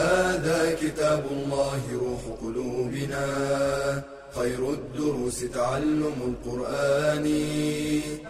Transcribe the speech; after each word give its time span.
هذا 0.00 0.74
كتاب 0.74 1.24
الله 1.30 1.80
روح 1.92 2.22
قلوبنا. 2.42 3.24
خير 4.30 4.72
الدروس 4.72 5.40
تعلم 5.40 6.18
القرآن. 6.30 7.26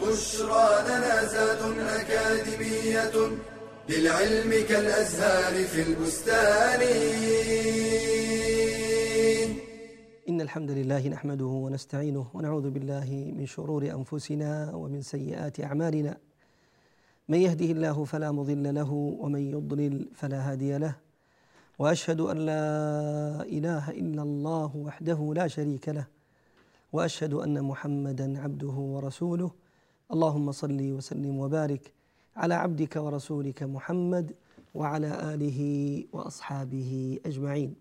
بشرى 0.03 0.69
لنا 0.89 1.25
زاد 1.25 1.63
أكاديمية 1.79 3.17
للعلم 3.89 4.51
كالأزهار 4.69 5.65
في 5.65 5.83
البستان. 5.83 6.81
إن 10.29 10.41
الحمد 10.41 10.71
لله 10.71 11.09
نحمده 11.09 11.45
ونستعينه 11.45 12.27
ونعوذ 12.35 12.71
بالله 12.71 13.33
من 13.37 13.47
شرور 13.47 13.83
أنفسنا 13.83 14.75
ومن 14.75 15.03
سيئات 15.03 15.61
أعمالنا. 15.61 16.17
من 17.29 17.39
يهده 17.39 17.71
الله 17.77 18.05
فلا 18.05 18.33
مضل 18.33 18.75
له 18.75 18.93
ومن 18.93 19.41
يضلل 19.51 20.09
فلا 20.15 20.53
هادي 20.53 20.79
له. 20.79 21.10
وأشهد 21.81 22.21
أن 22.21 22.37
لا 22.37 22.67
إله 23.43 23.91
إلا 23.91 24.23
الله 24.23 24.77
وحده 24.77 25.33
لا 25.35 25.47
شريك 25.49 25.89
له 25.89 26.07
وأشهد 26.93 27.35
أن 27.35 27.63
محمدا 27.63 28.41
عبده 28.41 28.77
ورسوله. 28.95 29.51
اللهم 30.13 30.53
صل 30.53 30.81
وسلم 30.97 31.39
وبارك 31.39 31.93
على 32.37 32.55
عبدك 32.55 32.97
ورسولك 32.97 33.63
محمد 33.63 34.35
وعلى 34.75 35.35
آله 35.35 35.61
وأصحابه 36.13 37.19
أجمعين. 37.27 37.75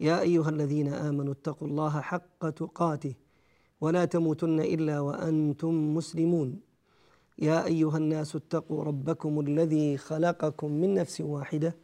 يا 0.00 0.20
أيها 0.20 0.48
الذين 0.48 0.88
آمنوا 0.88 1.32
اتقوا 1.32 1.68
الله 1.68 2.00
حق 2.00 2.50
تقاته 2.50 3.14
ولا 3.80 4.04
تموتن 4.04 4.60
إلا 4.60 5.00
وأنتم 5.00 5.94
مسلمون. 5.94 6.60
يا 7.38 7.64
أيها 7.64 7.96
الناس 7.96 8.36
اتقوا 8.36 8.84
ربكم 8.84 9.40
الذي 9.40 9.96
خلقكم 9.96 10.70
من 10.70 10.94
نفس 10.94 11.20
واحدة 11.20 11.83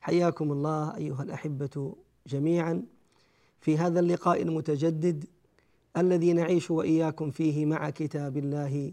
حياكم 0.00 0.52
الله 0.52 0.96
أيها 0.96 1.22
الأحبة 1.22 1.94
جميعا. 2.26 2.82
في 3.60 3.78
هذا 3.78 4.00
اللقاء 4.00 4.42
المتجدد 4.42 5.24
الذي 5.96 6.32
نعيش 6.32 6.70
وإياكم 6.70 7.30
فيه 7.30 7.66
مع 7.66 7.90
كتاب 7.90 8.36
الله 8.36 8.92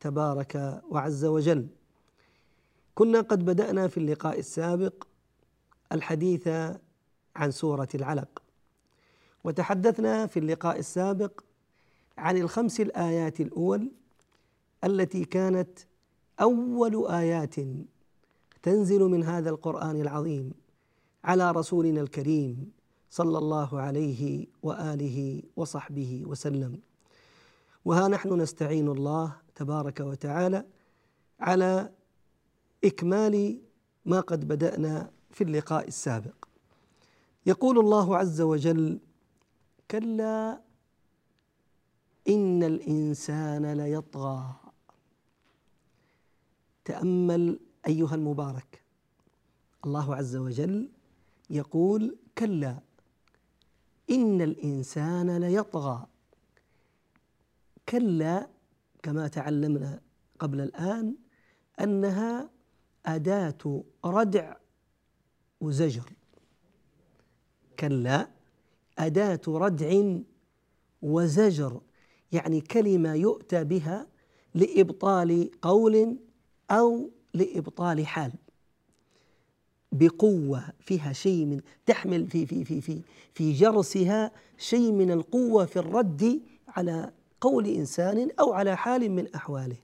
تبارك 0.00 0.82
وعز 0.90 1.24
وجل. 1.24 1.66
كنا 2.94 3.20
قد 3.20 3.44
بدأنا 3.44 3.88
في 3.88 3.96
اللقاء 3.96 4.38
السابق 4.38 5.04
الحديث 5.92 6.48
عن 7.36 7.50
سورة 7.50 7.88
العلق 7.94 8.42
وتحدثنا 9.44 10.26
في 10.26 10.38
اللقاء 10.38 10.78
السابق 10.78 11.40
عن 12.18 12.36
الخمس 12.36 12.80
الآيات 12.80 13.40
الأول 13.40 13.90
التي 14.84 15.24
كانت 15.24 15.78
أول 16.40 17.06
آيات 17.06 17.54
تنزل 18.62 19.02
من 19.02 19.24
هذا 19.24 19.50
القرآن 19.50 20.00
العظيم 20.00 20.52
على 21.24 21.50
رسولنا 21.50 22.00
الكريم 22.00 22.72
صلى 23.10 23.38
الله 23.38 23.80
عليه 23.80 24.46
وآله 24.62 25.42
وصحبه 25.56 26.22
وسلم. 26.26 26.80
وها 27.84 28.08
نحن 28.08 28.40
نستعين 28.40 28.88
الله 28.88 29.36
تبارك 29.54 30.00
وتعالى 30.00 30.66
على 31.40 31.92
إكمال 32.84 33.60
ما 34.04 34.20
قد 34.20 34.48
بدأنا 34.48 35.10
في 35.30 35.44
اللقاء 35.44 35.88
السابق. 35.88 36.44
يقول 37.46 37.78
الله 37.78 38.16
عز 38.16 38.40
وجل 38.40 39.00
كلا 39.90 40.60
إن 42.28 42.62
الإنسان 42.62 43.72
ليطغى. 43.72 44.54
تأمل 46.84 47.60
أيها 47.86 48.14
المبارك. 48.14 48.82
الله 49.84 50.16
عز 50.16 50.36
وجل 50.36 50.88
يقول 51.50 52.16
كلا 52.38 52.78
إن 54.10 54.40
الإنسان 54.42 55.36
ليطغى. 55.36 56.06
كلا 57.88 58.48
كما 59.02 59.28
تعلمنا 59.28 60.00
قبل 60.38 60.60
الآن 60.60 61.14
أنها 61.80 62.50
أداة 63.06 63.84
ردع 64.04 64.56
وزجر. 65.60 66.12
كلا 67.78 68.28
أداة 68.98 69.40
ردع 69.48 70.18
وزجر 71.02 71.80
يعني 72.32 72.60
كلمة 72.60 73.14
يؤتى 73.14 73.64
بها 73.64 74.06
لإبطال 74.54 75.50
قول 75.62 76.18
أو 76.70 77.10
لإبطال 77.34 78.06
حال. 78.06 78.32
بقوة 79.92 80.64
فيها 80.80 81.12
شيء 81.12 81.44
من 81.44 81.60
تحمل 81.86 82.26
في 82.26 82.46
في 82.46 82.64
في 82.64 82.80
في 82.80 83.02
في 83.34 83.52
جرسها 83.52 84.30
شيء 84.58 84.92
من 84.92 85.10
القوة 85.10 85.64
في 85.64 85.78
الرد 85.78 86.40
على 86.68 87.12
قول 87.40 87.66
إنسان 87.66 88.28
أو 88.40 88.52
على 88.52 88.76
حال 88.76 89.10
من 89.10 89.34
أحواله. 89.34 89.76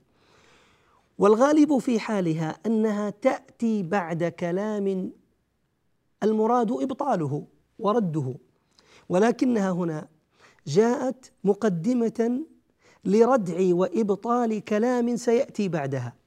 والغالب 1.17 1.77
في 1.77 1.99
حالها 1.99 2.57
أنها 2.65 3.09
تأتي 3.09 3.83
بعد 3.83 4.23
كلام 4.23 5.11
المراد 6.23 6.71
إبطاله 6.71 7.43
ورده. 7.79 8.35
ولكنها 9.09 9.71
هنا 9.71 10.07
جاءت 10.67 11.31
مقدمة 11.43 12.41
لردع 13.05 13.75
وإبطال 13.75 14.63
كلام 14.63 15.15
سيأتي 15.15 15.67
بعدها. 15.69 16.18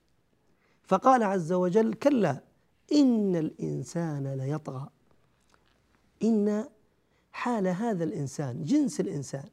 فقال 0.93 1.23
عز 1.23 1.53
وجل 1.53 1.95
كلا 1.95 2.41
إن 2.93 3.37
الإنسان 3.37 4.35
ليطغى. 4.35 4.89
إن 6.23 6.65
حال 7.33 7.69
هذا 7.69 8.05
الإنسان 8.05 8.65
جنس 8.65 9.01
الإنسان 9.01 9.49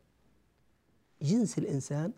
جنس 1.21 1.57
الإنسان 1.57 2.11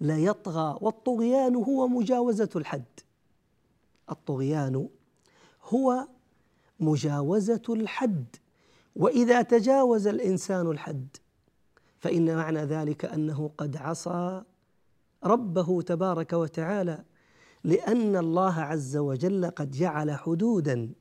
ليطغى. 0.00 0.78
والطغيان 0.80 1.56
هو 1.56 1.88
مجاوزة 1.88 2.48
الحد. 2.56 2.84
الطغيان 4.10 4.88
هو 5.64 6.08
مجاوزة 6.80 7.62
الحد. 7.68 8.36
وإذا 8.96 9.42
تجاوز 9.42 10.06
الإنسان 10.06 10.70
الحد 10.70 11.08
فإن 11.98 12.36
معنى 12.36 12.64
ذلك 12.64 13.04
أنه 13.04 13.50
قد 13.58 13.76
عصى 13.76 14.42
ربه 15.24 15.82
تبارك 15.82 16.32
وتعالى. 16.32 17.04
لأن 17.64 18.16
الله 18.16 18.60
عز 18.60 18.96
وجل 18.96 19.50
قد 19.50 19.70
جعل 19.70 20.10
حدودا 20.10 20.92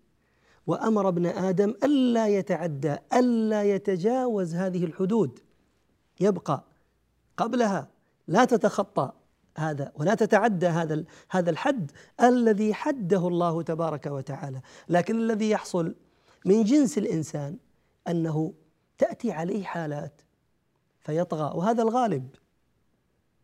وأمر 0.67 1.07
ابن 1.07 1.25
آدم 1.25 1.73
ألا 1.83 2.27
يتعدى 2.27 2.95
ألا 3.13 3.63
يتجاوز 3.63 4.56
هذه 4.56 4.85
الحدود. 4.85 5.39
يبقى 6.19 6.63
قبلها 7.38 7.88
لا 8.27 8.45
تتخطى 8.45 9.11
هذا 9.57 9.91
ولا 9.95 10.15
تتعدى 10.15 10.67
هذا 10.67 11.03
هذا 11.29 11.50
الحد 11.50 11.91
الذي 12.21 12.73
حده 12.73 13.27
الله 13.27 13.61
تبارك 13.61 14.06
وتعالى. 14.06 14.61
لكن 14.89 15.19
الذي 15.19 15.50
يحصل 15.50 15.95
من 16.45 16.63
جنس 16.63 16.97
الإنسان 16.97 17.57
أنه 18.07 18.53
تأتي 18.97 19.31
عليه 19.31 19.63
حالات 19.63 20.21
فيطغى 21.00 21.57
وهذا 21.57 21.83
الغالب. 21.83 22.29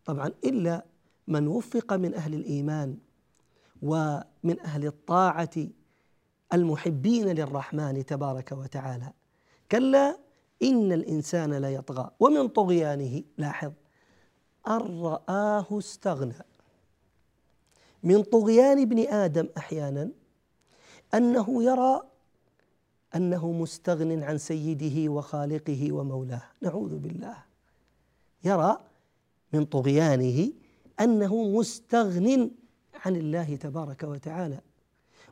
طبعا 0.06 0.32
إلا 0.44 0.86
من 1.28 1.48
وفق 1.48 1.94
من 1.94 2.14
أهل 2.14 2.34
الإيمان 2.34 2.98
ومن 3.82 4.60
أهل 4.66 4.88
الطاعة 4.88 5.68
المحبين 6.54 7.28
للرحمن 7.28 8.06
تبارك 8.06 8.52
وتعالى. 8.52 9.14
كلا 9.72 10.18
إن 10.64 10.92
الإنسان 10.92 11.54
ليطغى 11.54 12.12
ومن 12.20 12.48
طغيانه 12.48 13.24
لاحظ 13.38 13.72
أن 14.68 15.02
رآه 15.02 15.68
استغنى. 15.72 16.46
من 18.04 18.24
طغيان 18.24 18.82
ابن 18.82 19.00
آدم 19.00 19.48
أحيانا 19.58 20.12
أنه 21.14 21.64
يرى 21.64 22.02
أنه 23.16 23.52
مستغن 23.52 24.24
عن 24.24 24.38
سيده 24.38 25.12
وخالقه 25.12 25.92
ومولاه. 25.92 26.44
نعوذ 26.62 26.98
بالله. 26.98 27.38
يرى 28.44 28.78
من 29.54 29.66
طغيانه 29.66 30.52
أنه 31.00 31.44
مستغن 31.44 32.52
عن 33.06 33.16
الله 33.16 33.56
تبارك 33.56 34.04
وتعالى. 34.04 34.60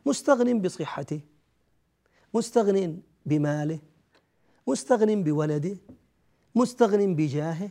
مستغن 0.06 0.60
بصحته 0.60 1.20
مستغن 2.34 2.98
بماله 3.26 3.78
مستغن 4.66 5.22
بولده 5.22 5.76
مستغن 6.54 7.14
بجاهه 7.14 7.70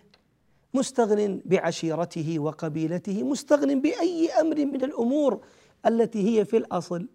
مستغن 0.74 1.42
بعشيرته 1.46 2.40
وقبيلته 2.40 3.24
مستغن 3.24 3.82
بأي 3.82 4.30
أمر 4.32 4.66
من 4.66 4.84
الأمور 4.84 5.42
التي 5.86 6.40
هي 6.40 6.46
في 6.46 6.58
الأصل. 6.58 7.08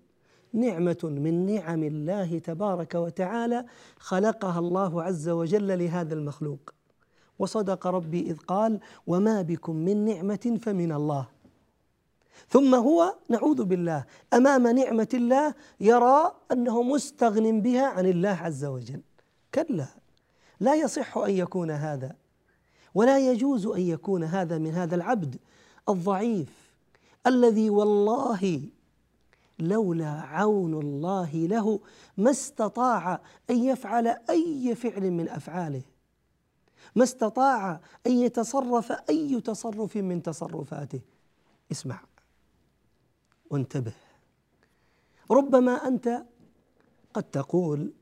نعمة 0.52 0.99
من 1.02 1.46
نعم 1.46 1.82
الله 1.85 2.38
تبارك 2.38 2.94
وتعالى 2.94 3.64
خلقها 3.96 4.58
الله 4.58 5.02
عز 5.02 5.29
وجل 5.29 5.79
لهذا 5.79 6.14
المخلوق. 6.14 6.75
وصدق 7.38 7.87
ربي 7.87 8.20
إذ 8.31 8.37
قال 8.37 8.81
وما 9.06 9.43
بكم 9.43 9.76
من 9.76 10.05
نعمة 10.05 10.58
فمن 10.62 10.93
الله. 10.93 11.29
ثم 12.49 12.75
هو 12.75 13.14
نعوذ 13.29 13.64
بالله 13.64 14.05
أمام 14.32 14.67
نعمة 14.67 15.08
الله 15.14 15.55
يرى 15.81 16.35
أنه 16.52 16.82
مستغن 16.82 17.61
بها 17.61 17.87
عن 17.87 18.06
الله 18.06 18.29
عز 18.29 18.64
وجل. 18.64 19.00
كلا 19.55 19.87
لا 20.61 20.75
يصح 20.75 21.19
أن 21.19 21.31
يكون 21.31 21.70
هذا 21.70 22.17
ولا 22.94 23.19
يجوز 23.19 23.67
أن 23.67 23.81
يكون 23.81 24.25
هذا 24.25 24.58
من 24.58 24.75
هذا 24.75 24.94
العبد 24.94 25.37
الضعيف 25.88 26.73
الذي 27.26 27.70
والله 27.70 28.62
لولا 29.58 30.08
عون 30.08 30.75
الله 30.75 31.35
له 31.35 31.81
ما 32.17 32.31
استطاع 32.31 33.20
أن 33.50 33.64
يفعل 33.64 34.06
أي 34.31 34.75
فعل 34.75 35.11
من 35.11 35.29
أفعاله. 35.29 35.82
ما 36.96 37.05
استطاع 37.05 37.81
أن 38.06 38.12
يتصرف 38.12 38.93
أي 38.93 39.40
تصرف 39.40 39.96
من 39.96 40.23
تصرفاته. 40.23 41.00
اسمع. 41.73 42.00
وانتبه. 43.50 43.93
ربما 45.31 45.73
أنت 45.73 46.25
قد 47.15 47.23
تقول 47.23 47.93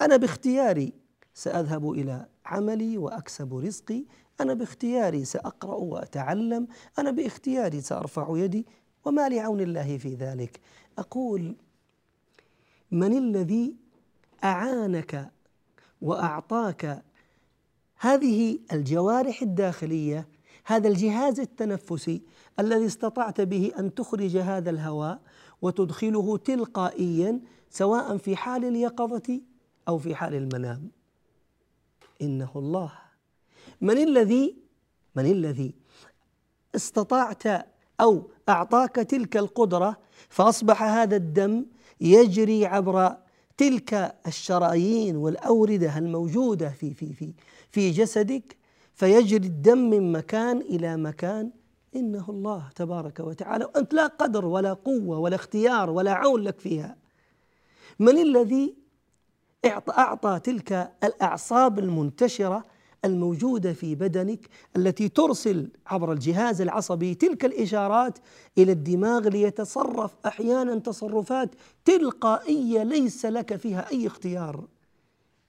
أنا 0.00 0.16
باختياري 0.16 0.92
سأذهب 1.34 1.90
إلى 1.90 2.26
عملي 2.44 2.98
وأكسب 2.98 3.54
رزقي 3.54 4.04
أنا 4.40 4.54
باختياري 4.54 5.24
سأقرأ 5.24 5.74
وأتعلم 5.74 6.68
أنا 6.98 7.10
باختياري 7.10 7.80
سأرفع 7.80 8.26
يدي 8.30 8.66
وما 9.04 9.28
لعون 9.28 9.60
الله 9.60 9.98
في 9.98 10.14
ذلك. 10.14 10.60
أقول 10.98 11.56
من 12.90 13.18
الذي 13.18 13.76
أعانك 14.44 15.30
وأعطاك 16.02 17.02
هذه 17.98 18.58
الجوارح 18.72 19.42
الداخلية 19.42 20.28
هذا 20.68 20.88
الجهاز 20.88 21.40
التنفسي 21.40 22.22
الذي 22.60 22.86
استطعت 22.86 23.40
به 23.40 23.72
أن 23.78 23.94
تخرج 23.94 24.36
هذا 24.36 24.70
الهواء 24.70 25.20
وتدخله 25.62 26.36
تلقائيا 26.36 27.40
سواء 27.70 28.16
في 28.16 28.36
حال 28.36 28.64
اليقظة 28.64 29.40
أو 29.88 29.98
في 29.98 30.14
حال 30.14 30.34
المنام. 30.34 30.90
إنه 32.22 32.50
الله. 32.56 32.92
من 33.80 33.98
الذي 33.98 34.56
من 35.16 35.26
الذي 35.26 35.74
استطعت 36.74 37.66
أو 38.00 38.30
أعطاك 38.48 38.94
تلك 38.94 39.36
القدرة 39.36 39.96
فأصبح 40.28 40.82
هذا 40.82 41.16
الدم 41.16 41.66
يجري 42.00 42.66
عبر 42.66 43.16
تلك 43.56 44.16
الشرايين 44.26 45.16
والأوردة 45.16 45.98
الموجودة 45.98 46.68
في 46.68 46.94
في 46.94 47.12
في 47.12 47.32
في 47.70 47.90
جسدك 47.90 48.56
فيجري 48.96 49.46
الدم 49.46 49.78
من 49.78 50.12
مكان 50.12 50.60
إلى 50.60 50.96
مكان 50.96 51.50
إنه 51.96 52.24
الله 52.28 52.68
تبارك 52.76 53.20
وتعالى 53.20 53.64
وأنت 53.64 53.94
لا 53.94 54.06
قدر 54.06 54.44
ولا 54.44 54.72
قوة 54.72 55.18
ولا 55.18 55.34
اختيار 55.36 55.90
ولا 55.90 56.12
عون 56.12 56.42
لك 56.42 56.60
فيها. 56.60 56.96
من 57.98 58.18
الذي 58.18 58.74
اعطى 59.98 60.40
تلك 60.44 60.92
الأعصاب 61.04 61.78
المنتشرة 61.78 62.64
الموجودة 63.04 63.72
في 63.72 63.94
بدنك 63.94 64.48
التي 64.76 65.08
ترسل 65.08 65.70
عبر 65.86 66.12
الجهاز 66.12 66.60
العصبي 66.60 67.14
تلك 67.14 67.44
الإشارات 67.44 68.18
إلى 68.58 68.72
الدماغ 68.72 69.28
ليتصرف 69.28 70.14
أحيانا 70.26 70.78
تصرفات 70.78 71.50
تلقائية 71.84 72.82
ليس 72.82 73.26
لك 73.26 73.56
فيها 73.56 73.90
أي 73.90 74.06
اختيار. 74.06 74.64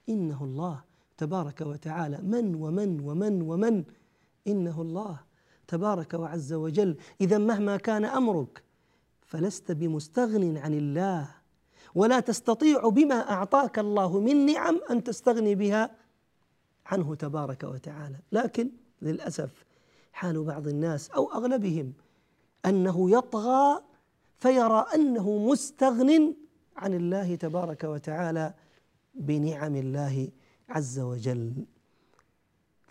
إنه 0.08 0.44
الله 0.44 0.87
تبارك 1.18 1.60
وتعالى. 1.60 2.18
من 2.22 2.54
ومن 2.54 3.00
ومن 3.00 3.42
ومن؟ 3.42 3.84
إنه 4.46 4.82
الله 4.82 5.20
تبارك 5.68 6.14
وعز 6.14 6.52
وجل. 6.52 6.96
إذا 7.20 7.38
مهما 7.38 7.76
كان 7.76 8.04
أمرك 8.04 8.62
فلست 9.26 9.72
بمستغن 9.72 10.56
عن 10.56 10.74
الله 10.74 11.28
ولا 11.94 12.20
تستطيع 12.20 12.88
بما 12.88 13.30
أعطاك 13.30 13.78
الله 13.78 14.20
من 14.20 14.46
نعم 14.46 14.80
أن 14.90 15.04
تستغني 15.04 15.54
بها 15.54 15.90
عنه 16.86 17.14
تبارك 17.14 17.64
وتعالى. 17.64 18.16
لكن 18.32 18.70
للأسف 19.02 19.64
حال 20.12 20.44
بعض 20.44 20.68
الناس 20.68 21.10
أو 21.10 21.32
أغلبهم 21.32 21.92
أنه 22.66 23.10
يطغى 23.10 23.82
فيرى 24.38 24.86
أنه 24.94 25.38
مستغن 25.38 26.34
عن 26.76 26.94
الله 26.94 27.34
تبارك 27.34 27.84
وتعالى 27.84 28.54
بنعم 29.14 29.76
الله 29.76 30.28
عز 30.68 30.98
وجل. 30.98 31.66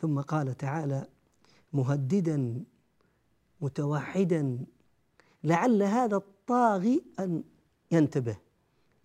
ثم 0.02 0.22
قال 0.22 0.58
تعالى 0.58 1.08
مهددا 1.74 2.64
متوحدا 3.62 4.66
لعل 5.44 5.84
هذا 5.84 6.16
الطاغي 6.16 7.04
أن 7.20 7.44
ينتبه 7.92 8.38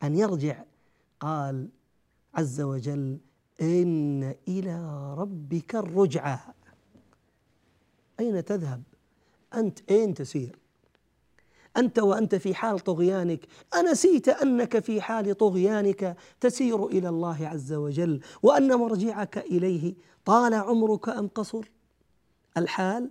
أن 0.03 0.17
يرجع. 0.17 0.65
قال 1.21 1.69
عز 2.35 2.61
وجل 2.61 3.19
إن 3.61 4.35
إلى 4.49 5.15
ربك 5.15 5.75
الرجعى 5.75 6.39
أين 8.21 8.45
تذهب؟ 8.45 8.83
أنت 9.55 9.91
إين 9.91 10.15
تسير؟ 10.15 10.59
أنت 11.77 11.99
وأنت 11.99 12.35
في 12.35 12.55
حال 12.55 12.79
طغيانك. 12.79 13.47
انسيت 13.75 14.29
أنك 14.29 14.79
في 14.79 15.01
حال 15.01 15.37
طغيانك. 15.37 16.17
تسير 16.41 16.87
إلى 16.87 17.09
الله 17.09 17.49
عز 17.49 17.73
وجل 17.73 18.21
وأن 18.43 18.75
مرجعك 18.75 19.39
إليه. 19.39 19.95
طال 20.25 20.55
عمرك 20.55 21.09
أم 21.09 21.29
قصر؟ 21.29 21.71
الحال 22.57 23.11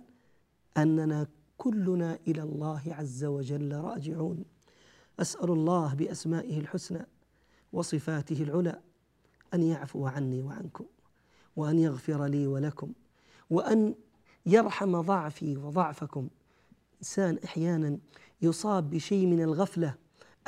أننا 0.76 1.26
كلنا 1.58 2.18
إلى 2.28 2.42
الله 2.42 2.82
عز 2.86 3.24
وجل 3.24 3.72
راجعون. 3.76 4.44
أسأل 5.20 5.50
الله 5.50 5.94
بأسمائه 5.94 6.60
الحسنى 6.60 7.06
وصفاته 7.72 8.42
العلى 8.42 8.80
أن 9.54 9.62
يعفو 9.62 10.06
عني 10.06 10.42
وعنكم 10.42 10.84
وأن 11.56 11.78
يغفر 11.78 12.26
لي 12.26 12.46
ولكم 12.46 12.92
وأن 13.50 13.94
يرحم 14.46 15.00
ضعفي 15.00 15.56
وضعفكم. 15.56 16.28
انسان 17.02 17.38
أحيانا 17.44 17.98
يصاب 18.42 18.90
بشيء 18.90 19.26
من 19.26 19.42
الغفلة 19.42 19.94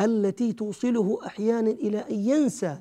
التي 0.00 0.52
توصله 0.52 1.18
أحيانا 1.26 1.70
إلى 1.70 1.98
أن 1.98 2.14
ينسى 2.14 2.80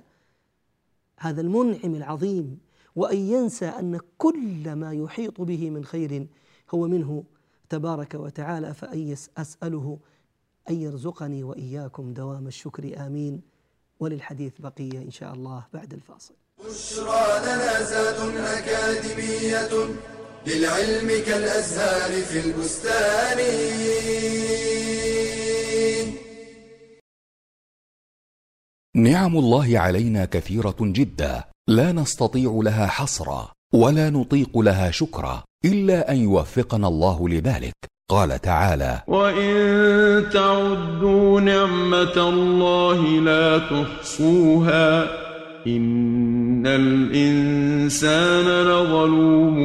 هذا 1.20 1.42
المنعم 1.42 1.96
العظيم 1.96 2.60
وأن 2.96 3.18
ينسى 3.18 3.66
أن 3.66 4.00
كل 4.18 4.74
ما 4.74 4.94
يحيط 4.94 5.42
به 5.42 5.70
من 5.70 5.86
خير 5.86 6.28
هو 6.74 6.88
منه 6.88 7.24
تبارك 7.70 8.14
وتعالى. 8.14 8.74
فأن 8.74 9.16
أسأله 9.38 10.00
أن 10.70 10.76
يرزقني 10.76 11.44
وإياكم 11.44 12.14
دوام 12.14 12.48
الشكر. 12.48 13.06
آمين. 13.06 13.42
وللحديث 14.00 14.54
بقية 14.60 15.02
إن 15.02 15.12
شاء 15.12 15.34
الله 15.34 15.66
بعد 15.74 15.94
الفاصل. 15.94 16.34
بشرى 16.66 17.40
لنا 17.42 18.60
أكاديمية 18.60 19.96
للعلم 20.48 21.08
كالأزهار 21.26 22.12
في 22.22 22.40
البستان. 22.40 23.40
نعم 28.96 29.38
الله 29.38 29.80
علينا 29.80 30.26
كثيرة 30.26 30.76
جدا. 30.82 31.44
لا 31.70 31.92
نستطيع 31.92 32.60
لها 32.64 32.88
حصرا 32.88 33.52
ولا 33.74 34.10
نطيق 34.10 34.58
لها 34.60 34.92
شكرا 34.92 35.44
إلا 35.66 36.12
أن 36.12 36.18
يوفقنا 36.18 36.88
الله 36.88 37.30
لذلك. 37.30 37.74
قال 38.10 38.42
تعالى 38.42 39.02
وان 39.08 40.30
تعدوا 40.30 41.42
نعمه 41.42 42.30
الله 42.30 43.02
لا 43.02 43.58
تحصوها 43.58 45.23
إن 45.68 46.68
الإنسان 46.68 48.46
لظلوم 48.46 49.58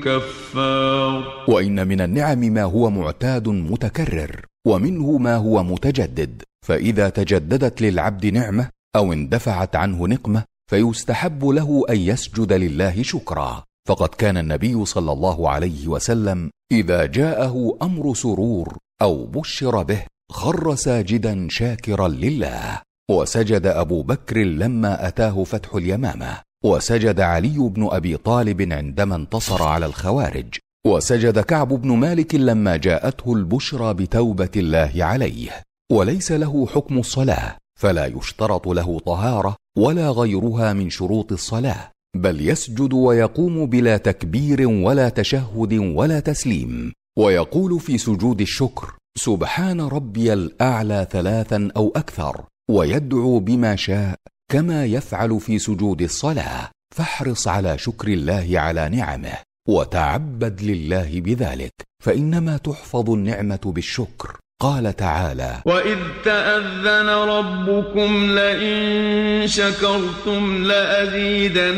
كفار. 0.00 1.44
وان 1.48 1.88
من 1.88 2.00
النعم 2.00 2.38
ما 2.38 2.62
هو 2.62 2.90
معتاد 2.90 3.48
متكرر 3.48 4.46
ومنه 4.66 5.18
ما 5.18 5.36
هو 5.36 5.62
متجدد. 5.62 6.42
فاذا 6.66 7.08
تجددت 7.08 7.82
للعبد 7.82 8.26
نعمه 8.26 8.68
أو 8.96 9.12
اندفعت 9.12 9.76
عنه 9.76 10.08
نقمه 10.08 10.44
فيستحب 10.70 11.44
له 11.44 11.84
ان 11.90 11.96
يسجد 11.96 12.52
لله 12.52 13.02
شكرا. 13.02 13.64
فقد 13.88 14.08
كان 14.08 14.36
النبي 14.36 14.84
صلى 14.84 15.12
الله 15.12 15.48
عليه 15.48 15.88
وسلم 15.88 16.50
اذا 16.72 17.06
جاءه 17.06 17.78
أمر 17.82 18.14
سرور 18.14 18.76
أو 19.02 19.26
بشر 19.26 19.82
به 19.82 20.02
خر 20.30 20.74
ساجدا 20.74 21.46
شاكرا 21.50 22.08
لله. 22.08 22.87
وسجد 23.10 23.66
أبو 23.66 24.02
بكر 24.02 24.38
لما 24.38 25.08
أتاه 25.08 25.44
فتح 25.44 25.74
اليمامة 25.74 26.38
وسجد 26.64 27.20
علي 27.20 27.58
بن 27.58 27.88
أبي 27.90 28.16
طالب 28.16 28.72
عندما 28.72 29.16
انتصر 29.16 29.62
على 29.62 29.86
الخوارج 29.86 30.54
وسجد 30.86 31.38
كعب 31.38 31.68
بن 31.68 31.88
مالك 31.96 32.34
لما 32.34 32.76
جاءته 32.76 33.32
البشرى 33.32 33.94
بتوبة 33.94 34.50
الله 34.56 34.92
عليه 34.96 35.50
وليس 35.92 36.32
له 36.32 36.66
حكم 36.66 36.98
الصلاة 36.98 37.56
فلا 37.80 38.06
يشترط 38.06 38.68
له 38.68 38.98
طهارة 38.98 39.56
ولا 39.78 40.10
غيرها 40.10 40.72
من 40.72 40.90
شروط 40.90 41.32
الصلاة 41.32 41.90
بل 42.16 42.48
يسجد 42.48 42.92
ويقوم 42.92 43.66
بلا 43.66 43.96
تكبير 43.96 44.68
ولا 44.68 45.08
تشهد 45.08 45.72
ولا 45.72 46.20
تسليم 46.20 46.92
ويقول 47.18 47.80
في 47.80 47.98
سجود 47.98 48.40
الشكر 48.40 48.94
سبحان 49.18 49.80
ربي 49.80 50.32
الأعلى 50.32 51.06
ثلاثا 51.10 51.68
أو 51.76 51.92
أكثر. 51.96 52.44
ويدعو 52.70 53.38
بما 53.38 53.76
شاء 53.76 54.14
كما 54.50 54.84
يفعل 54.84 55.40
في 55.40 55.58
سجود 55.58 56.02
الصلاة. 56.02 56.70
فاحرص 56.96 57.48
على 57.48 57.78
شكر 57.78 58.08
الله 58.08 58.46
على 58.54 58.88
نعمه 58.88 59.32
وتعبد 59.68 60.62
لله 60.62 61.20
بذلك 61.20 61.72
فإنما 62.04 62.56
تحفظ 62.56 63.10
النعمة 63.10 63.60
بالشكر. 63.64 64.36
قال 64.60 64.96
تعالى 64.96 65.62
وإذ 65.66 65.98
تأذن 66.24 67.08
ربكم 67.08 68.30
لئن 68.30 69.46
شكرتم 69.46 70.64
لأزيدنكم 70.64 71.76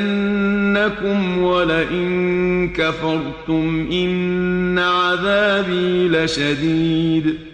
ولئن 1.43 2.73
كفرتم 2.73 3.89
إن 3.93 4.79
عذابي 4.79 6.09
لشديد. 6.09 7.51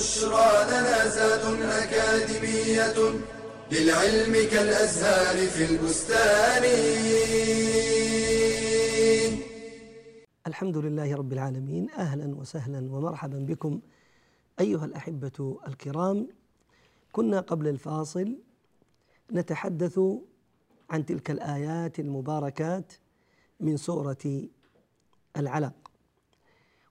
بشرى 0.00 0.64
لنا 0.70 1.08
زاد 1.08 1.44
أكاديمية 1.62 2.98
للعلم 3.72 4.32
كالأزهار 4.50 5.46
في 5.46 5.64
البستان. 5.64 6.64
الحمد 10.46 10.76
لله 10.76 11.14
رب 11.14 11.32
العالمين. 11.32 11.90
أهلا 11.90 12.36
وسهلا 12.36 12.92
ومرحبا 12.92 13.38
بكم 13.38 13.80
أيها 14.60 14.84
الأحبة 14.84 15.58
الكرام. 15.68 16.28
كنا 17.12 17.40
قبل 17.40 17.68
الفاصل 17.68 18.38
نتحدث 19.32 20.00
عن 20.90 21.06
تلك 21.06 21.30
الآيات 21.30 21.98
المباركات 21.98 22.92
من 23.60 23.76
سورة 23.76 24.48
العلق 25.36 25.90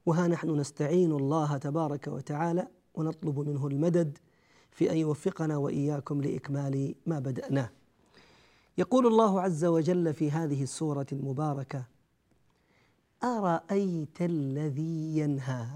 وها 0.06 0.28
نحن 0.28 0.50
نستعين 0.60 1.12
الله 1.12 1.58
تبارك 1.58 2.08
وتعالى 2.08 2.68
ونطلب 3.00 3.40
منه 3.40 3.68
المدد 3.68 4.18
في 4.72 4.92
أن 4.92 4.98
يوفقنا 4.98 5.58
وإياكم 5.58 6.22
لإكمال 6.22 6.96
ما 7.06 7.20
بدأناه. 7.20 7.70
يقول 8.78 9.08
الله 9.08 9.42
عز 9.42 9.66
وجل 9.66 10.14
في 10.14 10.32
هذه 10.32 10.64
السورة 10.64 11.08
المباركة 11.12 11.84
أرأيت 13.24 14.22
الذي 14.22 15.18
ينهى؟ 15.18 15.68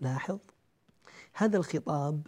لاحظ 0.00 0.38
هذا 1.32 1.56
الخطاب 1.56 2.26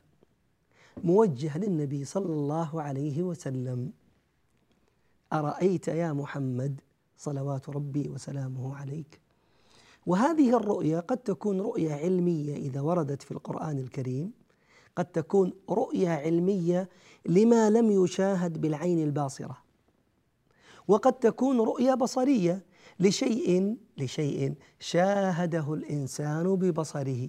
موجه 1.04 1.58
للنبي 1.58 2.04
صلى 2.04 2.32
الله 2.32 2.82
عليه 2.82 3.22
وسلم 3.22 3.92
أرأيت 5.32 5.88
يا 5.88 6.12
محمد 6.12 6.80
صلوات 7.16 7.68
ربي 7.68 8.08
وسلامه 8.08 8.76
عليك؟ 8.76 9.24
وهذه 10.06 10.56
الرؤيا 10.56 11.00
قد 11.00 11.16
تكون 11.16 11.61
رؤيا 11.61 11.94
علمية 11.94 12.56
إذا 12.56 12.80
وردت 12.80 13.23
في 13.23 13.30
القرآن 13.30 13.78
الكريم. 13.78 14.32
قد 14.96 15.04
تكون 15.04 15.52
رؤيا 15.70 16.11
علمية 16.11 16.88
لما 17.26 17.70
لم 17.70 17.90
يشاهد 17.90 18.61
بالعين 18.61 19.02
الباصرة. 19.02 19.58
وقد 20.88 21.12
تكون 21.12 21.61
رؤيا 21.61 21.94
بصرية 21.94 22.64
لشيء 23.00 23.76
لشيء 23.99 24.54
شاهده 24.78 25.75
الإنسان 25.75 26.56
ببصره. 26.56 27.28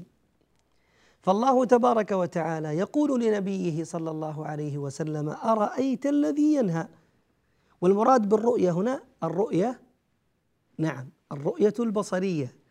فالله 1.22 1.66
تبارك 1.66 2.12
وتعالى 2.12 2.78
يقول 2.78 3.22
لنبيه 3.22 3.84
صلى 3.84 4.12
الله 4.12 4.46
عليه 4.46 4.78
وسلم 4.78 5.30
أرأيت 5.30 6.06
الذي 6.06 6.56
ينهى؟ 6.56 6.88
والمراد 7.82 8.30
بالرؤية 8.30 8.72
هنا 8.72 9.04
الرؤية 9.24 9.82
نعم 10.78 11.10
الرؤية 11.32 11.74
البصرية. 11.80 12.65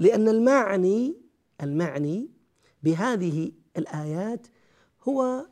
لأن 0.00 0.28
المعني 0.28 1.16
المعني 1.62 2.30
بهذه 2.82 3.52
الآيات 3.76 4.46
هو 5.08 5.46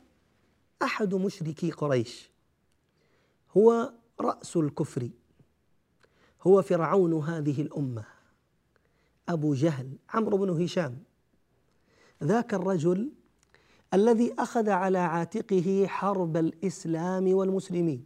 أحد 0.81 1.15
مشركي 1.15 1.71
قريش. 1.71 2.31
هو 3.57 3.93
رأس 4.21 4.57
الكفر. 4.57 5.09
هو 6.41 6.61
فرعون 6.61 7.13
هذه 7.13 7.61
الأمة. 7.61 8.05
أبو 9.29 9.53
جهل 9.53 9.97
عمرو 10.09 10.37
بن 10.37 10.63
هشام. 10.63 11.03
ذاك 12.23 12.53
الرجل 12.53 13.11
الذي 13.93 14.33
أخذ 14.39 14.69
على 14.69 14.97
عاتقه 14.97 15.85
حرب 15.87 16.37
الإسلام 16.37 17.33
والمسلمين. 17.33 18.03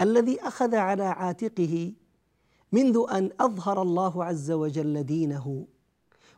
الذي 0.00 0.40
أخذ 0.40 0.74
على 0.74 1.02
عاتقه 1.02 1.92
منذ 2.74 2.96
أن 3.12 3.30
أظهر 3.40 3.82
الله 3.82 4.24
عز 4.24 4.50
وجل 4.50 5.04
دينه 5.04 5.66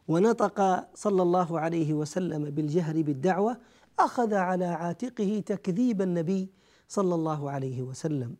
ونطق 0.09 0.59
صلى 0.95 1.23
الله 1.23 1.61
عليه 1.61 1.95
وسلم 1.95 2.51
بالجهر 2.51 3.03
بالدعوة 3.03 3.57
أخذ 3.99 4.35
على 4.35 4.65
عاتقه 4.65 5.43
تكذيب 5.47 6.03
النبي 6.03 6.51
صلى 6.89 7.15
الله 7.15 7.51
عليه 7.51 7.83
وسلم. 7.83 8.37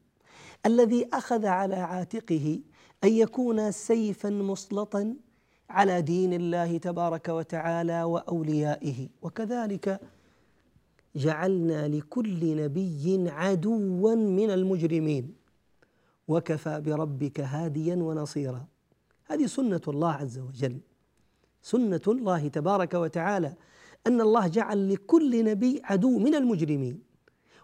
الذي 0.67 1.09
أخذ 1.13 1.47
على 1.47 1.75
عاتقه 1.75 2.61
أن 3.05 3.13
يكون 3.13 3.73
سيفا 3.73 4.31
مسلطا 4.31 5.17
على 5.71 6.03
دين 6.03 6.33
الله 6.33 6.79
تبارك 6.79 7.29
وتعالى 7.29 8.03
وأوليائه. 8.03 9.09
وكذلك 9.23 10.01
جعلنا 11.17 11.89
لكل 11.89 12.57
نبي 12.57 13.31
عدوا 13.31 14.15
من 14.15 14.51
المجرمين. 14.51 15.46
وكفى 16.29 16.81
بربك 16.81 17.41
هاديا 17.41 17.95
ونصيرا. 17.95 18.67
هذه 19.27 19.47
سنة 19.47 19.81
الله 19.89 20.13
عز 20.13 20.39
وجل. 20.39 20.81
سنة 21.63 22.01
الله 22.09 22.49
تبارك 22.49 22.95
وتعالى 22.95 23.55
أن 24.07 24.21
الله 24.21 24.47
جعل 24.47 24.93
لكل 24.93 25.45
نبي 25.45 25.81
عدو 25.85 26.19
من 26.19 26.35
المجرمين. 26.35 27.01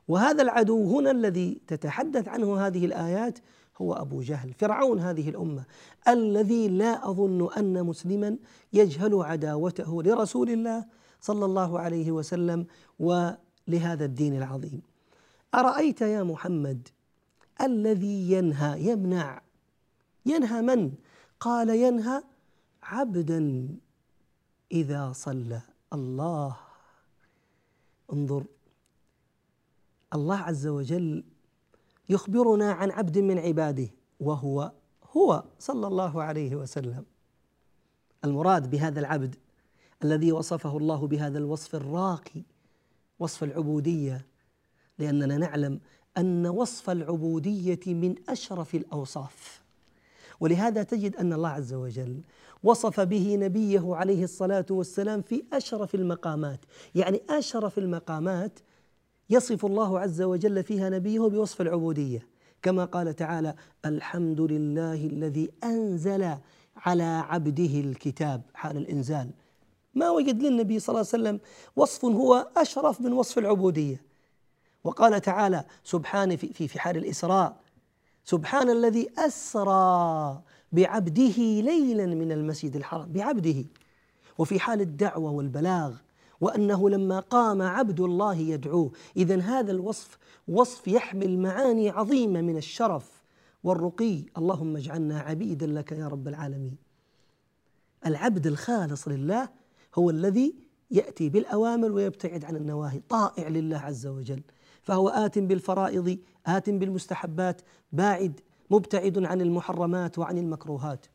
وهذا 0.09 0.43
العدو 0.43 0.99
هنا 0.99 1.11
الذي 1.11 1.61
تتحدث 1.67 2.29
عنه 2.29 2.67
هذه 2.67 2.87
الآيات 2.87 3.39
هو 3.79 3.93
أبو 3.95 4.21
جهل 4.21 4.53
فرعون 4.53 4.99
هذه 4.99 5.29
الأمة 5.29 5.65
الذي 6.09 6.69
لا 6.69 7.11
أظن 7.11 7.53
أن 7.53 7.87
مسلما 7.87 8.37
يجهل 8.73 9.23
عداوته 9.23 10.03
لرسول 10.03 10.51
الله 10.51 10.85
صلى 11.21 11.45
الله 11.45 11.81
عليه 11.81 12.13
وسلم 12.13 12.67
ولهذا 12.99 14.05
الدين 14.05 14.37
العظيم. 14.37 14.83
أرأيت 15.55 16.01
يا 16.01 16.23
محمد 16.23 16.89
الذي 17.63 18.33
ينهى 18.33 18.87
يمنع. 18.87 19.43
ينهى 20.27 20.63
من؟ 20.63 20.93
قال 21.41 21.69
ينهى 21.69 22.23
عبدا 22.83 23.69
إذا 24.73 25.13
صلى 25.13 25.61
الله. 25.93 26.57
انظر 28.13 28.45
الله 30.15 30.37
عز 30.37 30.67
وجل 30.67 31.25
يخبرنا 32.09 32.73
عن 32.73 32.91
عبد 32.91 33.19
من 33.19 33.39
عباده 33.39 33.89
وهو 34.21 34.73
هو 35.17 35.45
صلى 35.59 35.87
الله 35.87 36.23
عليه 36.23 36.57
وسلم. 36.57 37.05
المراد 38.25 38.71
بهذا 38.71 39.01
العبد 39.01 39.37
الذي 40.05 40.33
وصفه 40.33 40.77
الله 40.77 41.07
بهذا 41.07 41.39
الوصف 41.39 41.75
الراقي 41.75 42.43
وصف 43.19 43.45
العبودية 43.45 44.27
لأننا 44.99 45.39
نعلم 45.39 45.81
أن 46.19 46.47
وصف 46.47 46.91
العبودية 46.91 47.81
من 47.87 48.15
أشرف 48.29 48.75
الأوصاف 48.75 49.63
ولهذا 50.41 50.83
تجد 50.83 51.17
أن 51.17 51.33
الله 51.33 51.49
عز 51.49 51.75
وجل 51.75 52.21
وصف 52.63 53.01
به 53.01 53.37
نبيه 53.37 53.95
عليه 53.95 54.25
الصلاة 54.25 54.67
والسلام 54.71 55.23
في 55.23 55.43
أشرف 55.53 55.95
المقامات، 55.95 56.61
يعني 56.95 57.21
أشرف 57.31 57.79
المقامات 57.79 58.59
يصف 59.31 59.67
الله 59.67 60.01
عز 60.01 60.23
وجل 60.23 60.63
فيها 60.63 60.91
نبيه 60.91 61.21
بوصف 61.21 61.61
العبودية، 61.61 62.27
كما 62.63 62.85
قال 62.85 63.17
تعالى: 63.17 63.55
الحمد 63.85 64.41
لله 64.41 65.07
الذي 65.07 65.51
أنزل 65.65 66.37
على 66.77 67.03
عبده 67.03 67.81
الكتاب 67.81 68.43
حال 68.55 68.77
الإنزال. 68.77 69.31
ما 69.95 70.11
وجد 70.11 70.43
للنبي 70.43 70.79
صلى 70.79 70.95
الله 70.95 71.09
عليه 71.13 71.23
وسلم 71.23 71.41
وصف 71.77 72.05
هو 72.05 72.49
أشرف 72.57 73.01
من 73.01 73.13
وصف 73.13 73.39
العبودية. 73.39 74.12
وقال 74.85 75.21
تعالى 75.21 75.65
سبحانه 75.85 76.37
في 76.37 76.69
في 76.69 76.81
حال 76.81 76.97
الإسراء 76.97 77.63
سبحان 78.25 78.71
الذي 78.71 79.11
أسرى 79.19 80.43
بعبده 80.73 81.37
ليلا 81.39 82.07
من 82.07 82.33
المسجد 82.33 82.77
الحرام 82.77 83.13
بعبده. 83.13 83.65
وفي 84.39 84.61
حال 84.61 84.81
الدعوة 84.81 85.31
والبلاغ 85.31 85.95
وأنه 86.41 86.91
لما 86.91 87.21
قام 87.21 87.63
عبد 87.63 88.01
الله 88.01 88.35
يدعوه 88.35 88.93
اذا 89.17 89.41
هذا 89.41 89.73
الوصف 89.73 90.19
وصف 90.49 90.89
يحمل 90.89 91.39
معاني 91.39 91.91
عظيمة 91.91 92.41
من 92.41 92.57
الشرف 92.57 93.23
والرقي. 93.65 94.25
اللهم 94.39 94.77
اجعلنا 94.77 95.21
عبيدا 95.21 95.67
لك 95.67 95.93
يا 95.93 96.09
رب 96.09 96.29
العالمين. 96.29 96.77
العبد 98.07 98.47
الخالص 98.47 99.09
لله 99.09 99.49
هو 99.95 100.11
الذي 100.11 100.55
يأتي 100.91 101.29
بالأوامر 101.29 101.93
ويبتعد 101.93 102.45
عن 102.45 102.57
النواهي 102.57 103.01
طائع 103.09 103.49
لله 103.49 103.79
عز 103.79 104.07
وجل. 104.07 104.43
فهو 104.83 105.09
آت 105.09 105.39
بالفرائض 105.39 106.19
آت 106.47 106.71
بالمستحبات 106.71 107.63
باعد 107.93 108.41
مبتعد 108.71 109.25
عن 109.25 109.41
المحرمات 109.41 110.19
وعن 110.19 110.39
المكروهات. 110.39 111.07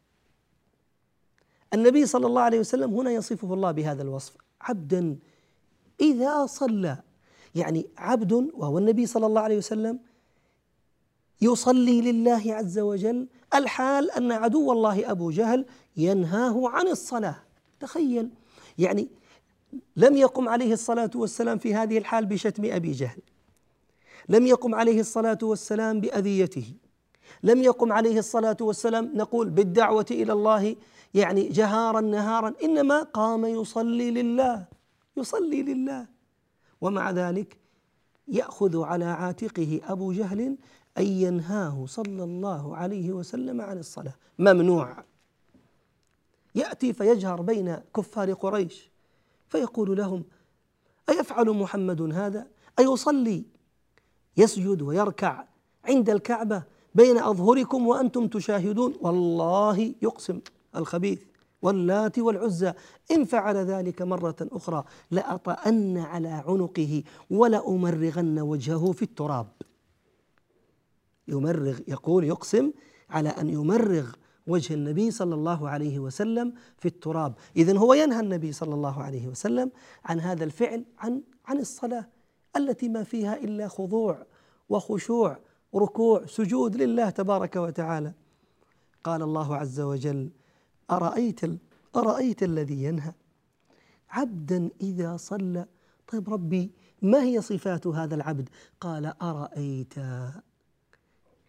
النبي 1.73 2.05
صلى 2.05 2.27
الله 2.27 2.41
عليه 2.41 2.59
وسلم 2.59 2.93
هنا 2.93 3.11
يصفه 3.11 3.53
الله 3.53 3.71
بهذا 3.71 4.01
الوصف 4.01 4.37
عبدا 4.61 5.17
إذا 6.01 6.45
صلى. 6.45 6.97
يعني 7.55 7.87
عبد 7.97 8.33
وهو 8.33 8.77
النبي 8.77 9.05
صلى 9.05 9.25
الله 9.25 9.41
عليه 9.41 9.57
وسلم 9.57 9.99
يصلي 11.41 12.01
لله 12.01 12.53
عز 12.53 12.79
وجل 12.79 13.27
الحال 13.53 14.11
أن 14.11 14.31
عدو 14.31 14.71
الله 14.71 15.11
أبو 15.11 15.31
جهل 15.31 15.65
ينهاه 15.97 16.69
عن 16.69 16.87
الصلاة. 16.87 17.35
تخيل. 17.79 18.29
يعني 18.77 19.07
لم 19.95 20.17
يقم 20.17 20.49
عليه 20.49 20.73
الصلاة 20.73 21.11
والسلام 21.15 21.57
في 21.57 21.75
هذه 21.75 21.97
الحال 21.97 22.25
بشتم 22.25 22.65
أبي 22.65 22.91
جهل. 22.91 23.21
لم 24.29 24.47
يقم 24.47 24.75
عليه 24.75 24.99
الصلاة 24.99 25.37
والسلام 25.43 26.01
بأذيته. 26.01 26.73
لم 27.43 27.63
يقم 27.63 27.93
عليه 27.93 28.19
الصلاة 28.19 28.57
والسلام 28.61 29.11
نقول 29.15 29.49
بالدعوة 29.49 30.05
إلى 30.11 30.33
الله 30.33 30.75
يعني 31.13 31.49
جهارا 31.49 32.01
نهارا 32.01 32.53
إنما 32.63 33.03
قام 33.03 33.45
يصلي 33.45 34.11
لله 34.11 34.65
يصلي 35.17 35.63
لله. 35.63 36.07
ومع 36.81 37.11
ذلك 37.11 37.57
يأخذ 38.27 38.83
على 38.83 39.05
عاتقه 39.05 39.81
أبو 39.83 40.11
جهل 40.11 40.57
أن 40.97 41.03
ينهاه 41.03 41.85
صلى 41.87 42.23
الله 42.23 42.75
عليه 42.75 43.11
وسلم 43.11 43.61
عن 43.61 43.77
الصلاة. 43.77 44.13
ممنوع. 44.39 45.03
يأتي 46.55 46.93
فيجهر 46.93 47.41
بين 47.41 47.77
كفار 47.95 48.33
قريش 48.33 48.89
فيقول 49.49 49.97
لهم 49.97 50.23
أيفعل 51.09 51.49
محمد 51.49 52.01
هذا؟ 52.01 52.47
أيصلي؟ 52.79 53.45
يسجد 54.37 54.81
ويركع 54.81 55.43
عند 55.85 56.09
الكعبة 56.09 56.63
بين 56.95 57.17
أظهركم 57.17 57.87
وأنتم 57.87 58.27
تشاهدون. 58.27 58.93
والله 59.01 59.93
يقسم 60.01 60.39
الخبيث 60.75 61.21
واللات 61.61 62.19
والعزى. 62.19 62.73
إن 63.11 63.25
فعل 63.25 63.55
ذلك 63.55 64.01
مرة 64.01 64.35
أخرى 64.41 64.83
لأطأن 65.11 65.97
على 65.97 66.27
عنقه 66.27 67.03
ولأمرغن 67.29 68.39
وجهه 68.39 68.91
في 68.91 69.01
التراب. 69.01 69.47
يمرغ 71.27 71.79
يقول 71.87 72.23
يقسم 72.23 72.71
على 73.09 73.29
أن 73.29 73.49
يمرغ 73.49 74.11
وجه 74.47 74.73
النبي 74.73 75.11
صلى 75.11 75.35
الله 75.35 75.69
عليه 75.69 75.99
وسلم 75.99 76.53
في 76.77 76.87
التراب. 76.87 77.33
إذن 77.57 77.77
هو 77.77 77.93
ينهى 77.93 78.19
النبي 78.19 78.51
صلى 78.51 78.73
الله 78.73 79.03
عليه 79.03 79.27
وسلم 79.27 79.71
عن 80.05 80.19
هذا 80.19 80.43
الفعل 80.43 80.85
عن 80.99 81.21
عن 81.45 81.59
الصلاة. 81.59 82.16
التي 82.57 82.89
ما 82.89 83.03
فيها 83.03 83.37
إلا 83.37 83.67
خضوع 83.67 84.25
وخشوع 84.69 85.39
ركوع 85.75 86.25
سجود 86.25 86.75
لله 86.75 87.09
تبارك 87.09 87.55
وتعالى. 87.55 88.13
قال 89.03 89.21
الله 89.21 89.55
عز 89.55 89.79
وجل 89.79 90.29
أرأيت 90.91 91.39
أرأيت 91.95 92.43
الذي 92.43 92.83
ينهى؟ 92.83 93.13
عبدا 94.09 94.69
إذا 94.81 95.17
صلى. 95.17 95.65
طيب 96.07 96.29
ربي 96.29 96.71
ما 97.01 97.23
هي 97.23 97.41
صفات 97.41 97.87
هذا 97.87 98.15
العبد؟ 98.15 98.49
قال 98.81 99.05
أرأيت 99.21 99.97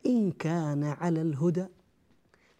إن 0.07 0.31
كان 0.31 0.85
على 0.85 1.23
الهدى. 1.23 1.67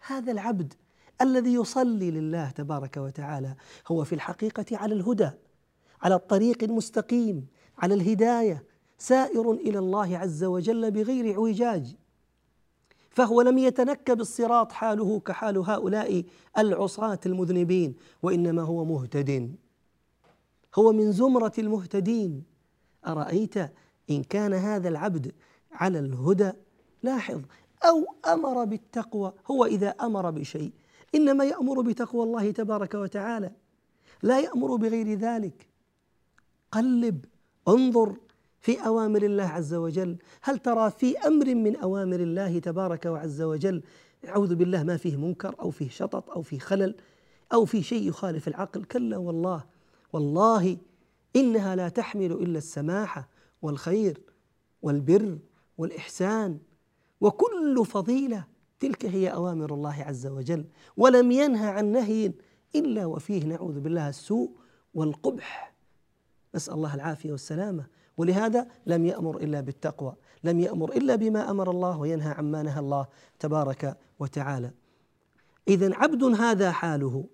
هذا 0.07 0.31
العبد 0.31 0.73
الذي 1.21 1.53
يصلي 1.53 2.11
لله 2.11 2.49
تبارك 2.49 2.97
وتعالى 2.97 3.55
هو 3.87 4.03
في 4.03 4.15
الحقيقة 4.15 4.65
على 4.77 4.93
الهدى 4.93 5.29
على 6.01 6.15
الطريق 6.15 6.63
المستقيم 6.63 7.47
على 7.79 7.93
الهداية 7.93 8.63
سائر 8.97 9.51
إلى 9.51 9.79
الله 9.79 10.17
عز 10.17 10.43
وجل 10.43 10.91
بغير 10.91 11.33
اعوجاج. 11.33 11.95
فهو 13.09 13.41
لم 13.41 13.57
يتنكب 13.57 14.21
الصراط 14.21 14.71
حاله 14.71 15.19
كحال 15.19 15.57
هؤلاء 15.57 16.23
العصاة 16.57 17.19
المذنبين 17.25 17.95
وإنما 18.23 18.61
هو 18.61 18.85
مهتد. 18.85 19.55
هو 20.75 20.91
من 20.91 21.11
زمرة 21.11 21.51
المهتدين. 21.57 22.43
أرأيت 23.07 23.57
إن 24.09 24.23
كان 24.23 24.53
هذا 24.53 24.89
العبد 24.89 25.31
على 25.71 25.99
الهدى 25.99 26.51
لاحظ 27.03 27.41
أو 27.83 28.05
أمر 28.33 28.65
بالتقوى؟ 28.65 29.33
هو 29.51 29.65
إذا 29.65 29.89
أمر 29.89 30.29
بشيء 30.29 30.71
إنما 31.15 31.45
يأمر 31.45 31.81
بتقوى 31.81 32.23
الله 32.23 32.51
تبارك 32.51 32.93
وتعالى 32.93 33.51
لا 34.23 34.39
يأمر 34.39 34.75
بغير 34.75 35.13
ذلك. 35.13 35.67
قلب 36.71 37.25
انظر 37.69 38.15
في 38.59 38.85
أوامر 38.85 39.23
الله 39.23 39.43
عز 39.43 39.73
وجل. 39.73 40.17
هل 40.41 40.57
ترى 40.57 40.91
في 40.91 41.17
أمر 41.17 41.55
من 41.55 41.75
أوامر 41.75 42.19
الله 42.19 42.59
تبارك 42.59 43.05
وعز 43.05 43.41
وجل؟ 43.41 43.83
أعوذ 44.27 44.55
بالله 44.55 44.83
ما 44.83 44.97
فيه 44.97 45.15
منكر 45.17 45.55
أو 45.59 45.71
فيه 45.71 45.89
شطط 45.89 46.29
أو 46.29 46.41
فيه 46.41 46.59
خلل 46.59 46.95
أو 47.53 47.65
في 47.65 47.83
شيء 47.83 48.07
يخالف 48.07 48.47
العقل. 48.47 48.83
كلا 48.83 49.17
والله 49.17 49.63
والله 50.13 50.77
إنها 51.35 51.75
لا 51.75 51.89
تحمل 51.89 52.31
إلا 52.31 52.57
السماحه 52.57 53.29
والخير 53.61 54.21
والبر 54.81 55.37
والإحسان. 55.77 56.59
وكل 57.21 57.85
فضيلة 57.85 58.43
تلك 58.79 59.05
هي 59.05 59.27
أوامر 59.33 59.73
الله 59.73 60.03
عز 60.03 60.27
وجل. 60.27 60.65
ولم 60.97 61.31
ينهى 61.31 61.67
عن 61.67 61.85
نهي 61.85 62.31
إلا 62.75 63.05
وفيه 63.05 63.43
نعوذ 63.43 63.79
بالله 63.79 64.09
السوء 64.09 64.51
والقبح. 64.93 65.73
نسأل 66.55 66.73
الله 66.73 66.95
العافية 66.95 67.31
والسلامة. 67.31 67.85
ولهذا 68.17 68.67
لم 68.85 69.05
يأمر 69.05 69.37
إلا 69.37 69.61
بالتقوى 69.61 70.15
لم 70.43 70.59
يأمر 70.59 70.91
إلا 70.91 71.15
بما 71.15 71.51
أمر 71.51 71.71
الله 71.71 71.97
وينهى 71.97 72.31
عما 72.31 72.63
نهى 72.63 72.79
الله 72.79 73.07
تبارك 73.39 73.97
وتعالى. 74.19 74.71
إذا 75.67 75.95
عبد 75.95 76.23
هذا 76.23 76.71
حاله 76.71 77.25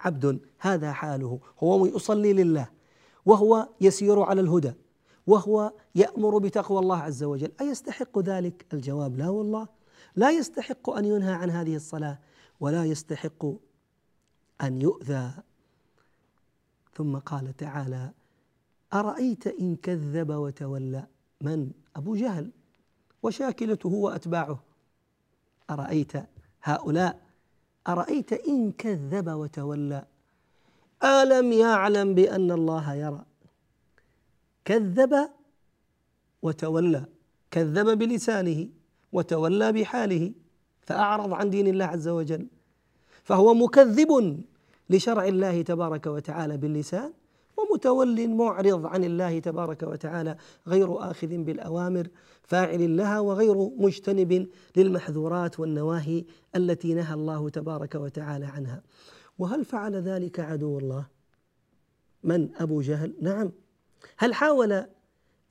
عبد 0.00 0.40
هذا 0.58 0.92
حاله. 0.92 1.40
هو 1.62 1.86
يصلي 1.86 2.32
لله 2.32 2.68
وهو 3.26 3.68
يسير 3.80 4.20
على 4.20 4.40
الهدى 4.40 4.72
وهو 5.26 5.72
يأمر 5.94 6.38
بتقوى 6.38 6.78
الله 6.78 6.96
عز 6.96 7.22
وجل. 7.22 7.52
أيستحق 7.60 8.18
ذلك؟ 8.18 8.66
الجواب؟ 8.72 9.18
لا 9.18 9.28
والله. 9.28 9.68
لا 10.16 10.30
يستحق 10.30 10.90
أن 10.90 11.04
ينهى 11.04 11.32
عن 11.32 11.50
هذه 11.50 11.76
الصلاة 11.76 12.18
ولا 12.60 12.84
يستحق 12.84 13.46
أن 14.62 14.82
يؤذى. 14.82 15.30
ثم 16.94 17.16
قال 17.16 17.56
تعالى 17.56 18.10
أرأيت 19.00 19.46
إن 19.46 19.76
كذب 19.76 20.30
وتولى؟ 20.30 21.06
من؟ 21.40 21.70
أبو 21.96 22.16
جهل. 22.16 22.50
وشاكلته 23.22 23.88
وأتباعه. 23.88 24.58
أرأيت 25.70 26.12
هؤلاء؟ 26.62 27.20
أرأيت 27.88 28.32
إن 28.32 28.72
كذب 28.72 29.28
وتولى؟ 29.28 30.04
ألم 31.04 31.52
يعلم 31.52 32.14
بأن 32.14 32.50
الله 32.50 32.94
يرى؟ 32.94 33.24
كذب 34.64 35.12
وتولى. 36.42 37.04
كذب 37.50 37.98
بلسانه 37.98 38.68
وتولى 39.12 39.72
بحاله 39.72 40.32
فأعرض 40.86 41.32
عن 41.32 41.50
دين 41.50 41.66
الله 41.66 41.84
عز 41.84 42.08
وجل. 42.08 42.46
فهو 43.24 43.54
مكذب 43.54 44.10
لشرع 44.90 45.24
الله 45.24 45.62
تبارك 45.62 46.06
وتعالى 46.06 46.56
باللسان 46.56 47.12
متول 47.76 48.28
معرض 48.28 48.86
عن 48.86 49.04
الله 49.04 49.38
تبارك 49.38 49.82
وتعالى 49.82 50.36
غير 50.66 51.10
آخذ 51.10 51.36
بالأوامر 51.36 52.08
فاعل 52.42 52.96
لها 52.96 53.20
وغير 53.20 53.70
مجتنب 53.78 54.48
للمحذورات 54.76 55.60
والنواهي 55.60 56.24
التي 56.56 56.94
نهى 56.94 57.14
الله 57.14 57.48
تبارك 57.48 57.94
وتعالى 57.94 58.46
عنها. 58.46 58.82
وهل 59.38 59.64
فعل 59.64 59.94
ذلك 59.94 60.40
عدو 60.40 60.78
الله؟ 60.78 61.06
من؟ 62.24 62.48
أبو 62.56 62.80
جهل. 62.80 63.14
نعم. 63.20 63.52
هل 64.18 64.34
حاول 64.34 64.72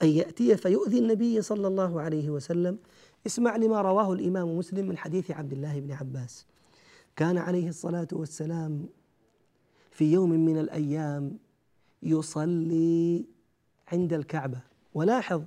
أن 0.02 0.08
يأتي 0.08 0.58
فيؤذي 0.58 1.00
النبي 1.00 1.42
صلى 1.42 1.68
الله 1.68 2.02
عليه 2.02 2.30
وسلم؟ 2.30 2.78
اسمع 3.26 3.56
لما 3.56 3.82
رواه 3.82 4.14
الإمام 4.14 4.58
مسلم 4.58 4.88
من 4.88 4.98
حديث 4.98 5.32
عبد 5.32 5.54
الله 5.54 5.80
بن 5.80 5.92
عباس. 5.92 6.46
كان 7.16 7.38
عليه 7.38 7.70
الصلاة 7.70 8.08
والسلام 8.12 8.86
في 9.92 10.12
يوم 10.12 10.30
من 10.30 10.58
الأيام 10.60 11.45
يصلي 12.04 13.26
عند 13.92 14.14
الكعبة. 14.14 14.60
ولاحظ 14.94 15.44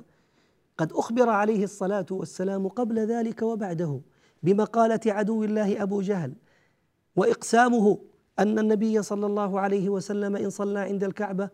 قد 0.79 0.93
أخبر 0.93 1.29
عليه 1.29 1.65
الصلاة 1.65 2.07
والسلام 2.11 2.69
قبل 2.69 2.99
ذلك 2.99 3.43
وبعده 3.43 4.01
بمقالة 4.43 5.01
عدو 5.07 5.45
الله 5.45 5.83
أبو 5.83 6.01
جهل 6.01 6.35
وإقسامه 7.17 7.99
أن 8.39 8.59
النبي 8.59 9.03
صلى 9.03 9.27
الله 9.27 9.61
عليه 9.61 9.89
وسلم 9.89 10.37
إن 10.37 10.51
صلى 10.51 10.79
عند 10.81 11.05
الكعبة 11.05 11.51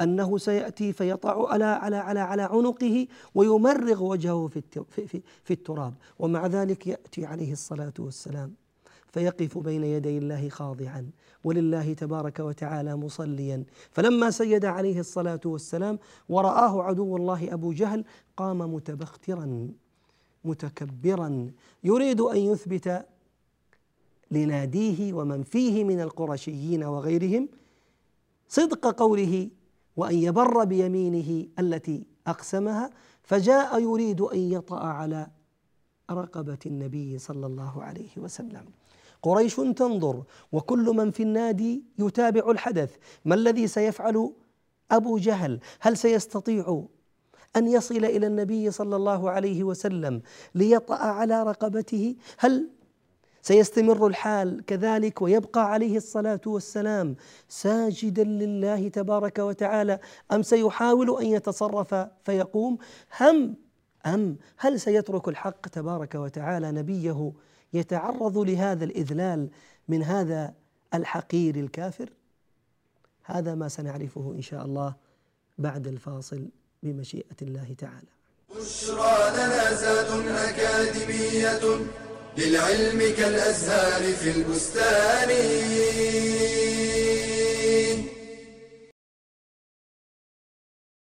أنه 0.00 0.38
سيأتي 0.38 0.92
فيطع 0.92 1.48
على 1.52 1.64
على 1.64 1.96
على 1.96 2.20
على 2.20 2.42
عنقه 2.42 3.06
ويمرغ 3.34 4.04
وجهه 4.04 4.46
في 4.46 4.62
في 4.90 5.22
في 5.44 5.50
التراب. 5.50 5.94
ومع 6.18 6.46
ذلك 6.46 6.86
يأتي 6.86 7.26
عليه 7.26 7.52
الصلاة 7.52 7.92
والسلام. 7.98 8.54
فيقف 9.12 9.58
بين 9.58 9.84
يدي 9.84 10.18
الله 10.18 10.48
خاضعا 10.48 11.10
ولله 11.44 11.92
تبارك 11.92 12.40
وتعالى 12.40 12.96
مصليا. 12.96 13.64
فلما 13.90 14.30
سيد 14.30 14.64
عليه 14.64 15.00
الصلاة 15.00 15.40
والسلام 15.44 15.98
ورآه 16.28 16.82
عدو 16.82 17.16
الله 17.16 17.54
أبو 17.54 17.72
جهل 17.72 18.04
قام 18.36 18.74
متبخترا 18.74 19.68
متكبرا. 20.44 21.50
يريد 21.84 22.20
أن 22.20 22.36
يثبت 22.36 23.06
لناديه 24.30 25.12
ومن 25.12 25.42
فيه 25.42 25.84
من 25.84 26.00
القرشيين 26.00 26.84
وغيرهم 26.84 27.48
صدق 28.48 28.86
قوله 28.86 29.48
وأن 29.96 30.14
يبر 30.14 30.64
بيمينه 30.64 31.46
التي 31.58 32.06
أقسمها 32.26 32.90
فجاء 33.22 33.80
يريد 33.80 34.20
أن 34.20 34.38
يطأ 34.38 34.80
على 34.80 35.26
رقبة 36.10 36.58
النبي 36.66 37.18
صلى 37.18 37.46
الله 37.46 37.82
عليه 37.82 38.10
وسلم. 38.16 38.64
قريش 39.22 39.56
تنظر 39.56 40.22
وكل 40.52 40.84
من 40.84 41.10
في 41.10 41.22
النادي 41.22 41.82
يتابع 41.98 42.50
الحدث. 42.50 42.96
ما 43.24 43.34
الذي 43.34 43.66
سيفعل 43.66 44.32
أبو 44.90 45.18
جهل؟ 45.18 45.60
هل 45.80 45.96
سيستطيع 45.96 46.84
أن 47.56 47.68
يصل 47.68 48.04
إلى 48.04 48.26
النبي 48.26 48.70
صلى 48.70 48.96
الله 48.96 49.30
عليه 49.30 49.64
وسلم 49.64 50.22
ليطأ 50.54 50.94
على 50.94 51.42
رقبته؟ 51.42 52.16
هل 52.38 52.68
سيستمر 53.42 54.06
الحال 54.06 54.64
كذلك 54.66 55.22
ويبقى 55.22 55.72
عليه 55.72 55.96
الصلاة 55.96 56.40
والسلام 56.46 57.16
ساجدا 57.48 58.24
لله 58.24 58.88
تبارك 58.88 59.38
وتعالى 59.38 59.98
أم 60.32 60.42
سيحاول 60.42 61.22
أن 61.22 61.26
يتصرف 61.26 61.94
فيقوم؟ 62.24 62.78
هم 63.20 63.56
أم 64.14 64.36
هل 64.56 64.80
سيترك 64.80 65.28
الحق 65.28 65.68
تبارك 65.68 66.14
وتعالى 66.14 66.72
نبيه 66.72 67.32
يتعرض 67.72 68.38
لهذا 68.38 68.84
الإذلال 68.84 69.50
من 69.88 70.02
هذا 70.02 70.54
الحقير 70.94 71.56
الكافر؟ 71.56 72.10
هذا 73.24 73.54
ما 73.54 73.68
سنعرفه 73.68 74.32
إن 74.36 74.42
شاء 74.42 74.64
الله 74.64 74.94
بعد 75.58 75.86
الفاصل 75.86 76.48
بمشيئة 76.82 77.36
الله 77.42 77.74
تعالى. 77.78 78.12
بشرى 78.56 79.30
لنا 79.36 79.74
زاد 79.74 80.26
أكاديمية 80.28 81.86
للعلم 82.38 82.98
كالأزهار 83.16 84.02
في 84.12 84.30
البستان. 84.30 85.30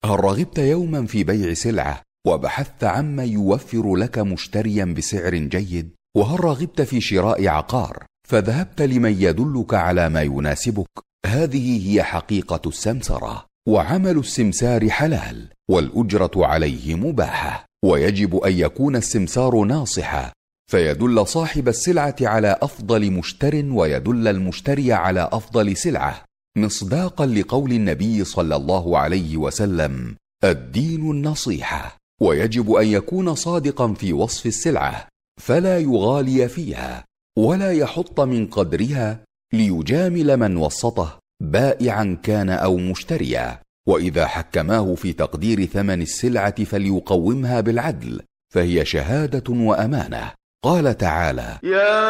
هل 0.04 0.24
رغبت 0.24 0.58
يوما 0.58 1.06
في 1.06 1.24
بيع 1.24 1.54
سلعة؟ 1.54 2.09
وبحثت 2.26 2.84
عما 2.84 3.24
يوفر 3.24 3.96
لك 3.96 4.18
مشتريا 4.18 4.84
بسعر 4.84 5.34
جيد 5.34 5.90
وهل 6.16 6.44
رغبت 6.44 6.82
في 6.82 7.00
شراء 7.00 7.48
عقار 7.48 8.04
فذهبت 8.28 8.82
لمن 8.82 9.22
يدلك 9.22 9.74
على 9.74 10.08
ما 10.08 10.22
يناسبك. 10.22 10.88
هذه 11.26 11.88
هي 11.88 12.02
حقيقة 12.02 12.60
السمسرة 12.68 13.46
وعمل 13.68 14.18
السمسار 14.18 14.90
حلال 14.90 15.48
والأجرة 15.70 16.30
عليه 16.36 16.94
مباحة. 16.94 17.66
ويجب 17.84 18.36
أن 18.36 18.52
يكون 18.52 18.96
السمسار 18.96 19.64
ناصحا 19.64 20.32
فيدل 20.70 21.26
صاحب 21.26 21.68
السلعة 21.68 22.16
على 22.20 22.58
أفضل 22.62 23.10
مشتر 23.10 23.64
ويدل 23.64 24.28
المشتري 24.28 24.92
على 24.92 25.28
أفضل 25.32 25.76
سلعة. 25.76 26.24
مصداقا 26.58 27.26
لقول 27.26 27.72
النبي 27.72 28.24
صلى 28.24 28.56
الله 28.56 28.98
عليه 28.98 29.36
وسلم 29.36 30.16
الدين 30.44 31.10
النصيحة. 31.10 31.99
ويجب 32.22 32.72
أن 32.72 32.86
يكون 32.86 33.34
صادقا 33.34 33.92
في 33.92 34.12
وصف 34.12 34.46
السلعة 34.46 35.08
فلا 35.40 35.78
يغالي 35.78 36.48
فيها 36.48 37.04
ولا 37.38 37.72
يحط 37.72 38.20
من 38.20 38.46
قدرها 38.46 39.24
ليجامل 39.52 40.36
من 40.36 40.56
وسطه 40.56 41.18
بائعا 41.42 42.18
كان 42.22 42.50
أو 42.50 42.76
مشتريا. 42.76 43.60
وإذا 43.88 44.26
حكماه 44.26 44.94
في 44.94 45.12
تقدير 45.12 45.64
ثمن 45.64 46.02
السلعة 46.02 46.64
فليقومها 46.64 47.60
بالعدل 47.60 48.20
فهي 48.54 48.84
شهادة 48.84 49.54
وأمانة. 49.54 50.32
قال 50.64 50.96
تعالى 50.98 51.58
يا 51.62 52.00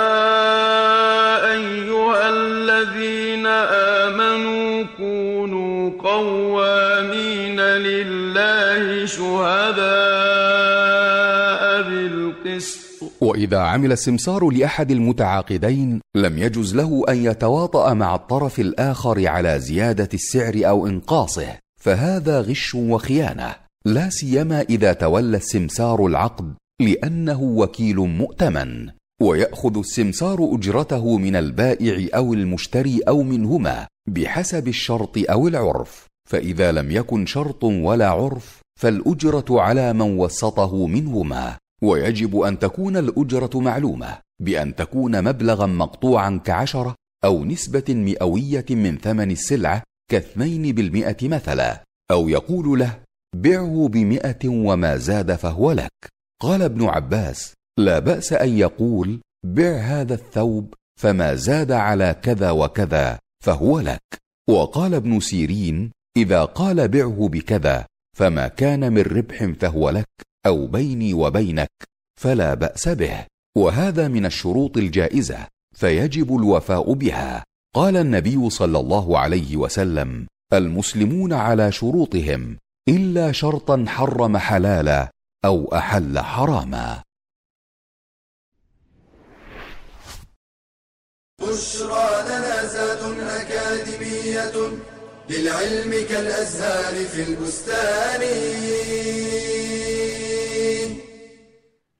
أيها 1.52 2.28
الذين 2.28 3.46
آمنوا 4.06 4.84
كونوا 4.96 5.39
قوامين 5.98 7.60
لله 7.60 9.06
شهداء 9.06 9.80
بالقسط. 11.88 12.80
وإذا 13.20 13.58
عمل 13.58 13.92
السمسار 13.92 14.50
لأحد 14.50 14.90
المتعاقدين 14.90 16.00
لم 16.16 16.38
يجز 16.38 16.76
له 16.76 17.04
أن 17.08 17.24
يتواطأ 17.24 17.94
مع 17.94 18.14
الطرف 18.14 18.60
الآخر 18.60 19.28
على 19.28 19.60
زيادة 19.60 20.08
السعر 20.14 20.60
أو 20.64 20.86
إنقاصه 20.86 21.58
فهذا 21.80 22.40
غش 22.40 22.74
وخيانة. 22.74 23.54
لا 23.86 24.10
سيما 24.10 24.60
إذا 24.60 24.92
تولى 24.92 25.36
السمسار 25.36 26.06
العقد 26.06 26.54
لأنه 26.80 27.42
وكيل 27.42 27.96
مؤتمن. 27.96 28.99
ويأخذ 29.22 29.78
السمسار 29.78 30.54
أجرته 30.54 31.18
من 31.18 31.36
البائع 31.36 32.08
أو 32.16 32.34
المشتري 32.34 33.00
أو 33.08 33.22
منهما 33.22 33.86
بحسب 34.08 34.68
الشرط 34.68 35.18
أو 35.30 35.48
العرف. 35.48 36.06
فإذا 36.30 36.72
لم 36.72 36.90
يكن 36.90 37.26
شرط 37.26 37.64
ولا 37.64 38.08
عرف 38.08 38.60
فالأجرة 38.80 39.60
على 39.60 39.92
من 39.92 40.18
وسطه 40.18 40.86
منهما. 40.86 41.58
ويجب 41.82 42.40
أن 42.40 42.58
تكون 42.58 42.96
الأجرة 42.96 43.50
معلومة 43.54 44.18
بأن 44.42 44.74
تكون 44.74 45.24
مبلغا 45.24 45.66
مقطوعا 45.66 46.40
كعشرة 46.44 46.94
أو 47.24 47.44
نسبة 47.44 47.84
مئوية 47.88 48.66
من 48.70 48.98
ثمن 48.98 49.30
السلعة 49.30 49.82
كاثنين 50.10 50.74
بالمئة 50.74 51.28
مثلا. 51.28 51.84
أو 52.10 52.28
يقول 52.28 52.78
له 52.78 52.98
بعه 53.36 53.88
بمئة 53.88 54.48
وما 54.48 54.96
زاد 54.96 55.34
فهو 55.34 55.72
لك. 55.72 55.90
قال 56.42 56.62
ابن 56.62 56.84
عباس 56.84 57.54
لا 57.84 57.98
بأس 57.98 58.32
أن 58.32 58.58
يقول 58.58 59.20
بع 59.46 59.76
هذا 59.76 60.14
الثوب 60.14 60.74
فما 61.00 61.34
زاد 61.34 61.72
على 61.72 62.16
كذا 62.22 62.50
وكذا 62.50 63.18
فهو 63.44 63.80
لك. 63.80 64.20
وقال 64.50 64.94
ابن 64.94 65.20
سيرين 65.20 65.92
إذا 66.16 66.44
قال 66.44 66.88
بعه 66.88 67.28
بكذا 67.32 67.86
فما 68.16 68.48
كان 68.48 68.92
من 68.92 69.02
ربح 69.02 69.44
فهو 69.44 69.90
لك 69.90 70.26
أو 70.46 70.66
بيني 70.66 71.14
وبينك 71.14 71.70
فلا 72.20 72.54
بأس 72.54 72.88
به. 72.88 73.26
وهذا 73.56 74.08
من 74.08 74.26
الشروط 74.26 74.76
الجائزة 74.76 75.46
فيجب 75.74 76.36
الوفاء 76.36 76.92
بها. 76.92 77.44
قال 77.74 77.96
النبي 77.96 78.50
صلى 78.50 78.78
الله 78.78 79.18
عليه 79.18 79.56
وسلم 79.56 80.26
المسلمون 80.52 81.32
على 81.32 81.72
شروطهم 81.72 82.56
إلا 82.88 83.32
شرطا 83.32 83.84
حرم 83.88 84.36
حلالا 84.36 85.10
أو 85.44 85.74
أحل 85.74 86.18
حراما. 86.18 87.02
بشرى 91.40 92.08
لنا 92.28 92.66
زاد 92.66 93.02
أكاديمية 93.20 94.56
للعلم 95.30 95.90
كالأزهار 96.08 96.94
في 97.04 97.22
البستان. 97.28 98.22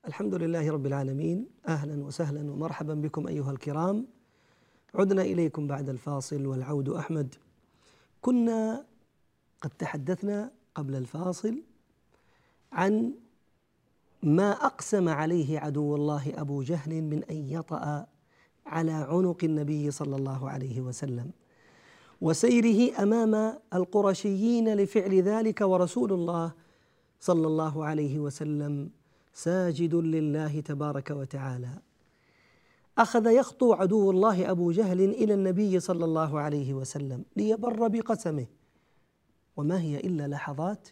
الحمد 0.07 0.35
لله 0.35 0.71
رب 0.71 0.85
العالمين. 0.85 1.47
أهلا 1.67 2.03
وسهلا 2.03 2.51
ومرحبا 2.51 2.93
بكم 2.93 3.27
أيها 3.27 3.51
الكرام. 3.51 4.07
عدنا 4.95 5.21
إليكم 5.21 5.67
بعد 5.67 5.89
الفاصل 5.89 6.45
والعود 6.45 6.89
أحمد. 6.89 7.35
كنا 8.21 8.85
قد 9.61 9.69
تحدثنا 9.69 10.51
قبل 10.75 10.95
الفاصل 10.95 11.63
عن 12.71 13.13
ما 14.23 14.51
أقسم 14.51 15.09
عليه 15.09 15.59
عدو 15.59 15.95
الله 15.95 16.33
أبو 16.37 16.61
جهل 16.61 17.01
من 17.01 17.23
أن 17.23 17.35
يطأ 17.35 18.10
على 18.65 18.91
عنق 18.91 19.37
النبي 19.43 19.91
صلى 19.91 20.15
الله 20.15 20.49
عليه 20.49 20.81
وسلم 20.81 21.31
وسيره 22.21 23.03
أمام 23.03 23.59
القرشيين 23.73 24.73
لفعل 24.73 25.21
ذلك 25.21 25.61
ورسول 25.61 26.13
الله 26.13 26.51
صلى 27.19 27.47
الله 27.47 27.85
عليه 27.85 28.19
وسلم 28.19 28.89
ساجد 29.33 29.95
لله 29.95 30.59
تبارك 30.59 31.11
وتعالى. 31.11 31.69
أخذ 32.97 33.25
يخطو 33.25 33.73
عدو 33.73 34.11
الله 34.11 34.51
أبو 34.51 34.71
جهل 34.71 35.01
إلى 35.01 35.33
النبي 35.33 35.79
صلى 35.79 36.05
الله 36.05 36.39
عليه 36.39 36.73
وسلم 36.73 37.23
ليبر 37.35 37.87
بقسمه 37.87 38.45
وما 39.57 39.81
هي 39.81 39.97
إلا 39.97 40.27
لحظات 40.27 40.87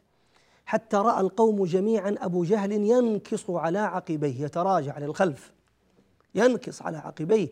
حتى 0.66 0.98
رأى 0.98 1.22
القوم 1.22 1.66
جميعا 1.66 2.16
أبو 2.20 2.44
جهل 2.44 2.72
ينكص 2.72 3.50
على 3.50 3.80
عقبيه 3.80 4.42
يتراجع 4.46 5.00
للخلف. 5.00 5.54
ينكص 6.36 6.82
على 6.82 6.98
عقبيه 6.98 7.50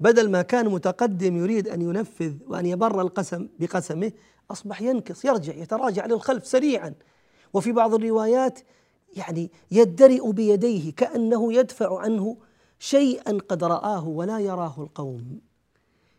بدل 0.00 0.30
ما 0.30 0.42
كان 0.42 0.68
متقدم 0.68 1.36
يريد 1.36 1.68
أن 1.68 1.82
ينفذ 1.82 2.34
وأن 2.46 2.66
يبر 2.66 3.00
القسم 3.00 3.48
بقسمه 3.58 4.12
أصبح 4.50 4.82
ينكص 4.82 5.24
يرجع 5.24 5.54
يتراجع 5.54 6.06
للخلف 6.06 6.46
سريعا. 6.46 6.94
وفي 7.52 7.72
بعض 7.72 7.94
الروايات 7.94 8.60
يعني 9.16 9.50
يدرئ 9.70 10.32
بيديه 10.32 10.92
كأنه 10.92 11.52
يدفع 11.52 11.98
عنه 12.00 12.36
شيئا 12.78 13.38
قد 13.48 13.64
رآه 13.64 14.08
ولا 14.08 14.38
يراه 14.38 14.74
القوم. 14.78 15.40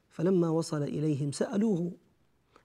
فلما 0.10 0.50
وصل 0.50 0.84
إليهم 0.84 1.32
سألوه 1.32 1.92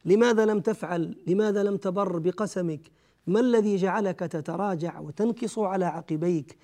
لماذا 0.04 0.46
لم 0.46 0.61
تفعل؟ 0.61 1.16
لماذا 1.26 1.62
لم 1.62 1.76
تبر 1.76 2.18
بقسمك؟ 2.18 2.80
ما 3.26 3.40
الذي 3.40 3.76
جعلك 3.76 4.18
تتراجع 4.18 5.00
وتنكص 5.00 5.59
على 5.59 5.85
عقبيك؟ 5.85 6.59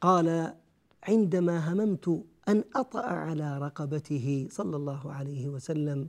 قال 0.00 0.54
عندما 1.08 1.72
هممت 1.72 2.22
أن 2.48 2.64
أطأ 2.76 3.06
على 3.06 3.58
رقبته 3.58 4.48
صلى 4.50 4.76
الله 4.76 5.12
عليه 5.12 5.48
وسلم 5.48 6.08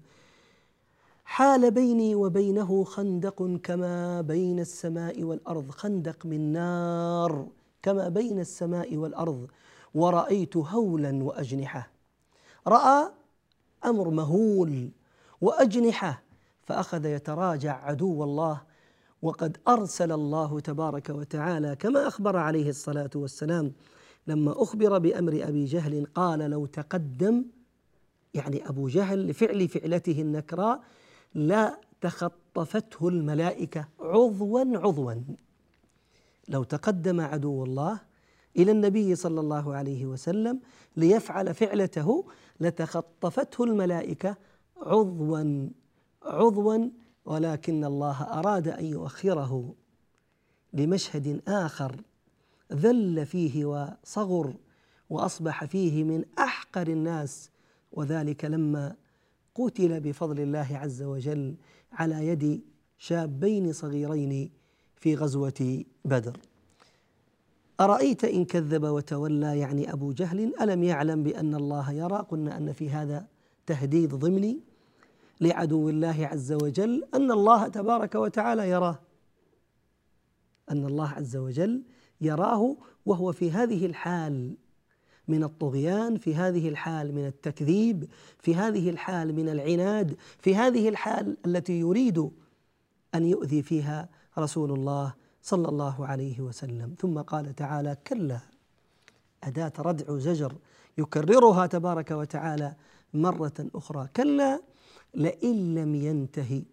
حال 1.26 1.72
بيني 1.72 2.16
وبينه 2.16 2.84
خندق 2.84 3.60
كما 3.64 4.22
بين 4.22 4.60
السماء 4.60 5.24
والأرض 5.24 5.72
خندق 5.72 6.26
من 6.26 6.52
نار 6.52 7.48
كما 7.82 8.10
بين 8.10 8.40
السماء 8.40 8.98
والأرض 8.98 9.48
ورأيت 9.94 10.58
هولا 10.58 11.24
وأجنحة. 11.24 11.92
رأى 12.68 13.12
أمر 13.86 14.10
مهول 14.10 14.92
وأجنحة 15.42 16.24
فأخذ 16.64 17.06
يتراجع 17.06 17.86
عدو 17.86 18.24
الله 18.24 18.62
وقد 19.22 19.58
أرسل 19.68 20.12
الله 20.12 20.60
تبارك 20.60 21.10
وتعالى 21.10 21.76
كما 21.76 22.08
أخبر 22.08 22.38
عليه 22.38 22.70
الصلاة 22.70 23.10
والسلام 23.16 23.74
لما 24.28 24.64
أخبر 24.64 24.98
بأمر 24.98 25.40
أبي 25.44 25.66
جهل 25.66 26.06
قال 26.16 26.40
لو 26.40 26.66
تقدم 26.66 27.46
يعني 28.34 28.70
أبو 28.70 28.88
جهل 28.88 29.28
لفعل 29.28 29.68
فعلته 29.68 30.22
النكراء 30.22 30.84
لا 31.34 31.78
تخطفته 32.02 33.08
الملائكة 33.08 33.88
عضوا 34.00 34.78
عضوا. 34.78 35.14
لو 36.48 36.64
تقدم 36.64 37.22
عدو 37.22 37.64
الله 37.64 38.00
إلى 38.58 38.72
النبي 38.72 39.16
صلى 39.16 39.40
الله 39.40 39.76
عليه 39.76 40.06
وسلم 40.06 40.60
ليفعل 40.98 41.54
فعلته 41.54 42.26
لتخطفته 42.60 43.64
الملائكة 43.64 44.36
عضوا 44.82 45.70
عضوا. 46.24 46.90
ولكن 47.26 47.86
الله 47.86 48.22
أراد 48.22 48.68
أن 48.68 48.86
يؤخره 48.86 49.76
لمشهد 50.74 51.42
آخر. 51.48 51.96
ذل 52.74 53.26
فيه 53.26 53.66
وصغر 53.66 54.54
وأصبح 55.10 55.66
فيه 55.66 56.04
من 56.04 56.26
أحقر 56.40 56.88
الناس 56.88 57.50
وذلك 57.92 58.46
لما 58.46 58.96
قتل 59.56 60.00
بفضل 60.00 60.40
الله 60.40 60.68
عز 60.72 61.04
وجل 61.04 61.56
على 61.94 62.28
يد 62.28 62.62
شابين 62.98 63.74
صغيرين 63.74 64.52
في 64.96 65.16
غزوة 65.16 65.84
بدر. 66.06 66.38
أرأيت 67.80 68.24
إن 68.24 68.46
كذب 68.46 68.84
وتولى؟ 68.84 69.60
يعني 69.60 69.94
أبو 69.94 70.12
جهل 70.12 70.54
ألم 70.62 70.84
يعلم 70.84 71.24
بأن 71.24 71.56
الله 71.56 71.92
يرى؟ 71.92 72.26
قلنا 72.30 72.58
أن 72.58 72.74
في 72.74 72.90
هذا 72.90 73.28
تهديد 73.66 74.16
ضمني 74.16 74.60
لعدو 75.42 75.90
الله 75.90 76.28
عز 76.32 76.52
وجل 76.52 77.04
أن 77.14 77.32
الله 77.32 77.68
تبارك 77.68 78.16
وتعالى 78.16 78.70
يراه. 78.70 79.00
أن 80.72 80.86
الله 80.86 81.10
عز 81.10 81.36
وجل 81.36 81.84
يراه 82.22 82.76
وهو 83.06 83.32
في 83.32 83.52
هذه 83.52 83.86
الحال 83.86 84.56
من 85.28 85.44
الطغيان 85.44 86.18
في 86.18 86.36
هذه 86.36 86.70
الحال 86.70 87.16
من 87.16 87.26
التكذيب 87.26 88.10
في 88.40 88.56
هذه 88.56 88.90
الحال 88.90 89.36
من 89.36 89.50
العناد 89.50 90.16
في 90.40 90.56
هذه 90.56 90.90
الحال 90.90 91.38
التي 91.46 91.80
يريد 91.80 92.30
أن 93.16 93.26
يؤذي 93.26 93.62
فيها 93.62 94.10
رسول 94.38 94.72
الله 94.72 95.14
صلى 95.42 95.70
الله 95.70 96.06
عليه 96.06 96.42
وسلم. 96.42 96.96
ثم 97.00 97.22
قال 97.22 97.56
تعالى 97.56 97.98
كلا 98.08 98.40
أداة 99.44 99.74
ردع 99.80 100.18
زجر 100.18 100.54
يكررها 100.98 101.66
تبارك 101.66 102.12
وتعالى 102.12 102.76
مرة 103.14 103.70
أخرى. 103.76 104.08
كلا 104.16 104.62
لئن 105.16 105.76
لم 105.76 105.96
ينتهي 105.96 106.64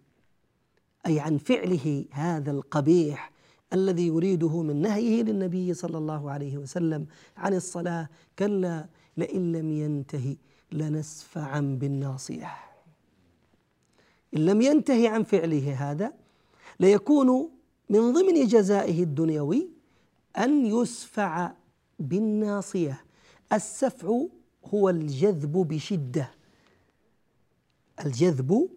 أي 1.05 1.19
عن 1.19 1.37
فعله 1.37 2.05
هذا 2.11 2.51
القبيح 2.51 3.31
الذي 3.73 4.07
يريده 4.07 4.61
من 4.61 4.81
نهيه 4.81 5.23
للنبي 5.23 5.73
صلى 5.73 5.97
الله 5.97 6.31
عليه 6.31 6.57
وسلم 6.57 7.05
عن 7.37 7.53
الصلاة 7.53 8.09
كلا 8.39 8.87
لئن 9.17 9.51
لم 9.51 9.71
ينتهي 9.71 10.37
لنسفعا 10.71 11.59
بالناصية 11.59 12.51
إن 14.35 14.45
لم 14.45 14.61
ينتهي 14.61 15.07
عن 15.07 15.23
فعله 15.23 15.91
هذا 15.91 16.13
ليكون 16.79 17.49
من 17.89 18.13
ضمن 18.13 18.47
جزائه 18.47 19.03
الدنيوي 19.03 19.69
أن 20.37 20.65
يسفع 20.65 21.51
بالناصية 21.99 23.05
السفع 23.53 24.21
هو 24.65 24.89
الجذب 24.89 25.51
بشدة. 25.51 26.31
الجذب 28.05 28.69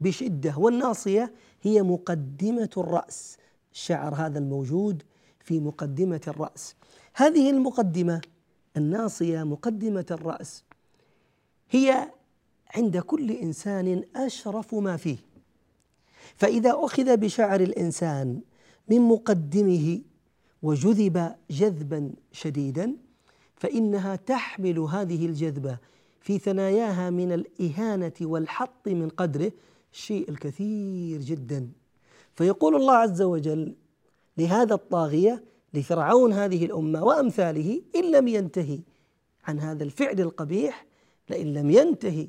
بشدة 0.00 0.58
والناصية 0.58 1.32
هي 1.62 1.82
مقدمة 1.82 2.70
الرأس. 2.76 3.36
الشعر 3.74 4.14
هذا 4.14 4.38
الموجود 4.38 5.02
في 5.40 5.60
مقدمة 5.60 6.20
الرأس. 6.28 6.74
هذه 7.14 7.50
المقدمة 7.50 8.20
الناصية 8.76 9.42
مقدمة 9.42 10.06
الرأس 10.10 10.64
هي 11.70 12.10
عند 12.74 12.98
كل 12.98 13.30
إنسان 13.30 14.04
أشرف 14.16 14.74
ما 14.74 14.96
فيه. 14.96 15.16
فإذا 16.36 16.74
أخذ 16.76 17.16
بشعر 17.16 17.60
الإنسان 17.60 18.40
من 18.88 19.00
مقدمه 19.00 20.00
وجذب 20.62 21.34
جذبا 21.50 22.10
شديدا 22.32 22.96
فإنها 23.56 24.16
تحمل 24.16 24.78
هذه 24.78 25.26
الجذبة 25.26 25.78
في 26.20 26.38
ثناياها 26.38 27.10
من 27.10 27.32
الإهانة 27.32 28.12
والحط 28.20 28.88
من 28.88 29.08
قدره 29.08 29.52
الشيء 29.92 30.30
الكثير 30.30 31.20
جدا. 31.20 31.68
فيقول 32.34 32.76
الله 32.76 32.94
عز 32.94 33.22
وجل 33.22 33.74
لهذا 34.38 34.74
الطاغية 34.74 35.44
لفرعون 35.74 36.32
هذه 36.32 36.64
الأمة 36.64 37.04
وأمثاله 37.04 37.82
إن 37.96 38.10
لم 38.10 38.28
ينتهي 38.28 38.80
عن 39.44 39.60
هذا 39.60 39.84
الفعل 39.84 40.20
القبيح 40.20 40.86
لئن 41.30 41.54
لم 41.54 41.70
ينتهي 41.70 42.28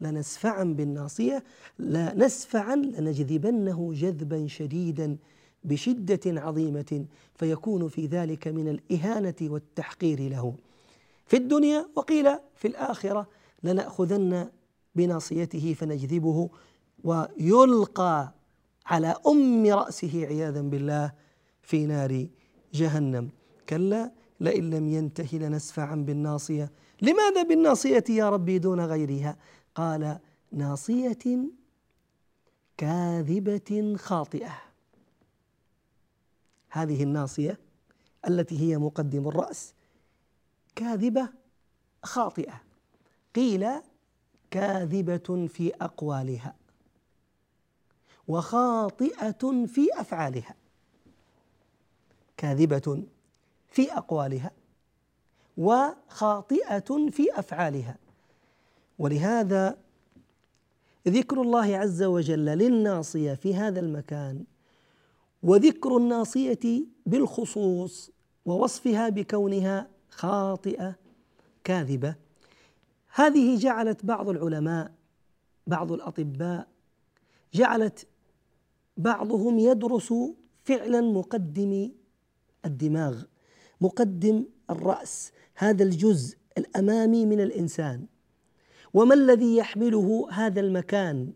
لنسفعا 0.00 0.64
بالناصية 0.64 1.44
لنسفعا 1.78 2.76
لنجذبنه 2.76 3.92
جذبا 3.94 4.46
شديدا 4.46 5.16
بشدة 5.64 6.40
عظيمة 6.40 7.04
فيكون 7.34 7.88
في 7.88 8.06
ذلك 8.06 8.48
من 8.48 8.68
الإهانة 8.68 9.34
والتحقير 9.42 10.20
له. 10.20 10.54
في 11.26 11.36
الدنيا 11.36 11.86
وقيل 11.96 12.28
في 12.54 12.68
الآخرة 12.68 13.28
لنأخذن 13.62 14.50
بناصيته 14.94 15.74
فنجذبه 15.74 16.50
ويلقى 17.04 18.32
على 18.86 19.14
أم 19.26 19.66
رأسه 19.66 20.26
عياذا 20.26 20.60
بالله 20.60 21.12
في 21.62 21.86
نار 21.86 22.26
جهنم. 22.74 23.30
كلا 23.68 24.12
لئن 24.40 24.70
لم 24.70 24.88
ينته 24.88 25.38
لنسفعا 25.38 25.94
بالناصية. 25.94 26.72
لماذا 27.02 27.42
بالناصية 27.42 28.04
يا 28.08 28.30
ربي 28.30 28.58
دون 28.58 28.80
غيرها؟ 28.80 29.36
قال 29.74 30.18
ناصية 30.52 31.18
كاذبة 32.76 33.96
خاطئة. 33.96 34.58
هذه 36.70 37.02
الناصية 37.02 37.58
التي 38.28 38.60
هي 38.60 38.78
مقدم 38.78 39.28
الرأس 39.28 39.74
كاذبة 40.76 41.28
خاطئة. 42.02 42.62
قيل 43.34 43.66
كاذبة 44.50 45.46
في 45.48 45.72
أقوالها. 45.80 46.54
وخاطئة 48.28 49.66
في 49.66 49.88
أفعالها 49.94 50.54
كاذبة 52.36 53.02
في 53.68 53.92
أقوالها 53.92 54.50
وخاطئة 55.56 57.08
في 57.10 57.38
أفعالها. 57.38 57.96
ولهذا 58.98 59.78
ذكر 61.08 61.42
الله 61.42 61.76
عز 61.76 62.02
وجل 62.02 62.44
للناصية 62.44 63.34
في 63.34 63.54
هذا 63.54 63.80
المكان 63.80 64.44
وذكر 65.42 65.96
الناصية 65.96 66.84
بالخصوص 67.06 68.10
ووصفها 68.46 69.08
بكونها 69.08 69.88
خاطئة 70.10 70.94
كاذبة. 71.64 72.14
هذه 73.14 73.58
جعلت 73.58 74.04
بعض 74.04 74.28
العلماء 74.28 74.92
بعض 75.66 75.92
الأطباء 75.92 76.68
جعلت 77.54 78.06
بعضهم 78.96 79.58
يدرس 79.58 80.14
فعلا 80.64 81.00
مقدم 81.00 81.90
الدماغ 82.64 83.22
مقدم 83.80 84.44
الرأس 84.70 85.32
هذا 85.54 85.82
الجزء 85.84 86.36
الأمامي 86.58 87.26
من 87.26 87.40
الإنسان. 87.40 88.06
وما 88.94 89.14
الذي 89.14 89.56
يحمله 89.56 90.28
هذا 90.30 90.60
المكان؟ 90.60 91.32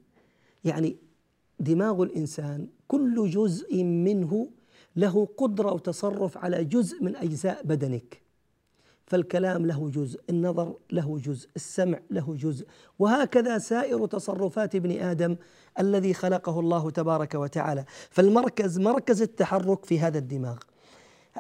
يعني 0.65 0.97
دماغ 1.61 2.03
الإنسان 2.03 2.69
كل 2.89 3.31
جزء 3.31 3.85
منه 3.85 4.49
له 4.97 5.29
قدرة 5.37 5.73
وتصرف 5.73 6.39
على 6.39 6.65
جزء 6.65 7.03
من 7.03 7.17
أجزاء 7.17 7.63
بدنك. 7.67 8.23
فالكلام 9.11 9.67
له 9.67 9.91
جزء 9.91 10.21
النظر 10.31 10.75
له 10.93 11.19
جزء 11.19 11.49
السمع 11.57 12.01
له 12.11 12.37
جزء. 12.39 12.67
وهكذا 12.99 13.59
سائر 13.59 14.07
تصرفات 14.07 14.75
ابن 14.75 14.91
آدم 14.91 15.37
الذي 15.79 16.15
خلقه 16.15 16.61
الله 16.61 16.91
تبارك 16.91 17.35
وتعالى. 17.35 17.85
فالمركز 18.11 18.79
مركز 18.79 19.23
التحرك 19.23 19.85
في 19.85 20.01
هذا 20.01 20.19
الدماغ. 20.19 20.59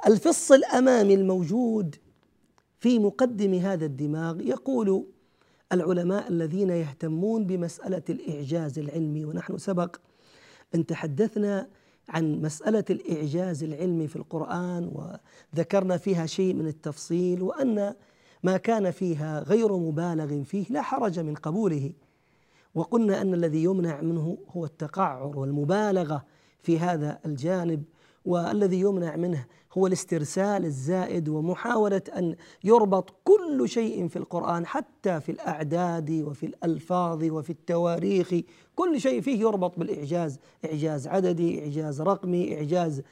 الفص 0.06 0.52
الأمامي 0.52 1.14
الموجود 1.14 1.96
في 2.80 2.98
مقدم 2.98 3.54
هذا 3.54 3.87
الدماغ 3.87 4.40
يقول 4.40 5.06
العلماء 5.72 6.28
الذين 6.28 6.70
يهتمون 6.70 7.46
بمسألة 7.46 8.02
الإعجاز 8.09 8.78
العلمي 8.78 9.24
ونحن 9.24 9.59
سبق 9.59 9.96
أن 10.74 10.87
تحدثنا 10.87 11.68
عن 12.11 12.42
مسألة 12.42 12.85
الإعجاز 12.90 13.64
العلمي 13.64 14.09
في 14.09 14.16
القرآن 14.16 14.92
وذكرنا 15.55 15.96
فيها 15.96 16.27
شيء 16.27 16.55
من 16.55 16.66
التفصيل 16.66 17.42
وأن 17.42 17.94
ما 18.42 18.57
كان 18.57 18.90
فيها 18.90 19.40
غير 19.40 19.77
مبالغ 19.77 20.42
فيه 20.42 20.64
لا 20.70 20.83
حرج 20.83 21.20
من 21.20 21.35
قبوله. 21.35 21.92
وقلنا 22.75 23.20
أن 23.20 23.35
الذي 23.35 23.64
يمنع 23.64 24.01
منه 24.01 24.38
هو 24.57 24.64
التقعر 24.64 25.38
والمبالغة 25.38 26.25
في 26.62 26.79
هذا 26.79 27.18
الجانب 27.27 27.83
والذي 28.25 28.81
يمنع 28.81 29.16
منه 29.16 29.46
هو 29.78 29.87
الاسترسال 29.87 30.64
الزائد 30.64 31.28
ومحاولة 31.28 32.02
أن 32.16 32.37
يربط 32.64 33.14
كل 33.24 33.68
شيء 33.68 34.09
في 34.09 34.16
القرآن 34.16 34.66
حتى 34.66 35.20
في 35.20 35.33
الأعداد 35.33 36.11
وفي 36.11 36.46
الألفاظ 36.46 37.24
وفي 37.24 37.50
التواريخ. 37.50 38.35
كل 38.76 39.00
شيء 39.00 39.20
فيه 39.20 39.40
يربط 39.40 39.78
بالإعجاز 39.78 40.38
إعجاز 40.64 41.06
عددي 41.06 41.61
إعجاز 41.64 42.00
رقمي 42.00 42.54
إعجاز 42.54 43.02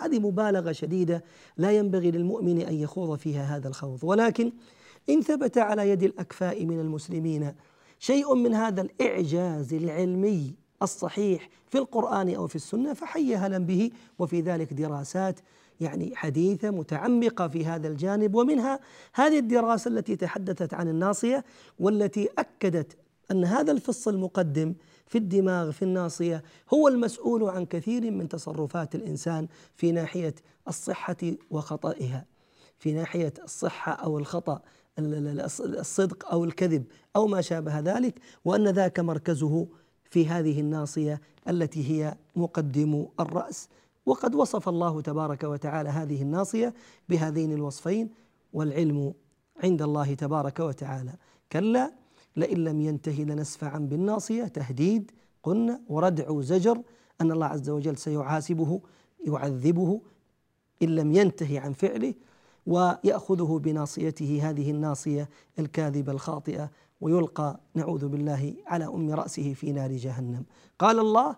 هذه 0.00 0.18
مبالغة 0.18 0.72
شديدة 0.72 1.24
لا 1.56 1.70
ينبغي 1.70 2.10
للمؤمن 2.10 2.60
أن 2.60 2.74
يخوض 2.74 3.18
فيها 3.18 3.56
هذا 3.56 3.68
الخوض. 3.68 4.04
ولكن 4.04 4.52
إن 5.10 5.22
ثبت 5.22 5.58
على 5.58 5.90
يد 5.90 6.02
الأكفاء 6.02 6.66
من 6.66 6.80
المسلمين 6.80 7.54
شيء 7.98 8.34
من 8.34 8.54
هذا 8.54 8.82
الإعجاز 8.82 9.74
العلمي 9.74 10.54
الصحيح 10.82 11.48
في 11.66 11.78
القرآن 11.78 12.34
أو 12.34 12.46
في 12.46 12.56
السنة 12.56 12.92
فحي 12.94 13.34
هلا 13.34 13.58
به. 13.58 13.90
وفي 14.18 14.40
ذلك 14.40 14.72
دراسات 14.72 15.40
يعني 15.80 16.16
حديثة 16.16 16.70
متعمقة 16.70 17.48
في 17.48 17.66
هذا 17.66 17.88
الجانب 17.88 18.34
ومنها 18.34 18.80
هذه 19.14 19.38
الدراسة 19.38 19.88
التي 19.88 20.16
تحدثت 20.16 20.74
عن 20.74 20.88
الناصية 20.88 21.44
والتي 21.78 22.28
أكدت 22.38 22.96
أن 23.30 23.44
هذا 23.44 23.72
الفص 23.72 24.08
المقدم 24.08 24.74
في 25.06 25.18
الدماغ 25.18 25.70
في 25.70 25.82
الناصية 25.82 26.42
هو 26.74 26.88
المسؤول 26.88 27.44
عن 27.44 27.66
كثير 27.66 28.10
من 28.10 28.28
تصرفات 28.28 28.94
الإنسان 28.94 29.48
في 29.74 29.92
ناحية 29.92 30.34
الصحة 30.68 31.16
وخطئها 31.50 32.24
في 32.78 32.92
ناحية 32.92 33.34
الصحة 33.44 33.92
أو 33.92 34.18
الخطأ 34.18 34.62
الصدق 34.98 36.32
أو 36.32 36.44
الكذب 36.44 36.84
أو 37.16 37.26
ما 37.26 37.40
شابه 37.40 37.78
ذلك 37.78 38.14
وأن 38.44 38.68
ذاك 38.68 39.00
مركزه 39.00 39.66
في 40.10 40.26
هذه 40.26 40.60
الناصية 40.60 41.20
التي 41.48 41.90
هي 41.90 42.14
مقدم 42.36 43.06
الرأس. 43.20 43.68
وقد 44.06 44.34
وصف 44.34 44.68
الله 44.68 45.00
تبارك 45.00 45.44
وتعالى 45.44 45.88
هذه 45.88 46.22
الناصية 46.22 46.74
بهذين 47.08 47.52
الوصفين 47.52 48.10
والعلم 48.52 49.14
عند 49.64 49.82
الله 49.82 50.14
تبارك 50.14 50.60
وتعالى. 50.60 51.12
كلا 51.52 51.92
لئن 52.36 52.64
لم 52.64 52.80
ينتهي 52.80 53.24
لنسفعا 53.24 53.78
بالناصية 53.78 54.44
تهديد 54.44 55.10
قلنا 55.42 55.80
وردع 55.88 56.40
زجر 56.40 56.82
أن 57.20 57.32
الله 57.32 57.46
عز 57.46 57.70
وجل 57.70 57.96
سيحاسبه 57.96 58.80
يعذبه 59.26 60.00
إن 60.82 60.88
لم 60.88 61.12
ينتهي 61.12 61.58
عن 61.58 61.72
فعله 61.72 62.14
ويأخذه 62.66 63.60
بناصيته 63.64 64.50
هذه 64.50 64.70
الناصية 64.70 65.28
الكاذبة 65.58 66.12
الخاطئة 66.12 66.70
ويلقى 67.00 67.60
نعوذ 67.74 68.08
بالله 68.08 68.54
على 68.66 68.86
أم 68.86 69.10
رأسه 69.10 69.54
في 69.54 69.72
نار 69.72 69.92
جهنم. 69.92 70.44
قال 70.78 70.98
الله 70.98 71.36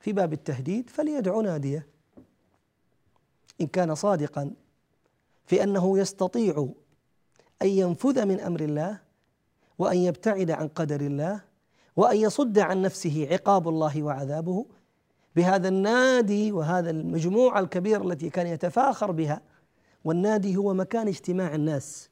في 0.00 0.12
باب 0.12 0.32
التهديد 0.32 0.90
فليدع 0.90 1.40
ناديه. 1.40 1.86
إن 3.60 3.66
كان 3.66 3.94
صادقا 3.94 4.50
في 5.46 5.62
انه 5.62 5.98
يستطيع 5.98 6.68
أن 7.62 7.68
ينفذ 7.68 8.26
من 8.26 8.40
أمر 8.40 8.60
الله 8.60 9.00
وأن 9.78 9.96
يبتعد 9.96 10.50
عن 10.50 10.68
قدر 10.68 11.00
الله 11.00 11.40
وأن 11.96 12.16
يصد 12.16 12.58
عن 12.58 12.82
نفسه 12.82 13.28
عقاب 13.30 13.68
الله 13.68 14.02
وعذابه 14.02 14.66
بهذا 15.36 15.68
النادي 15.68 16.52
وهذا 16.52 16.90
المجموعة 16.90 17.60
الكبيرة 17.60 18.02
التي 18.02 18.30
كان 18.30 18.46
يتفاخر 18.46 19.10
بها. 19.10 19.40
والنادي 20.04 20.56
هو 20.56 20.74
مكان 20.74 21.08
اجتماع 21.08 21.54
الناس. 21.54 22.10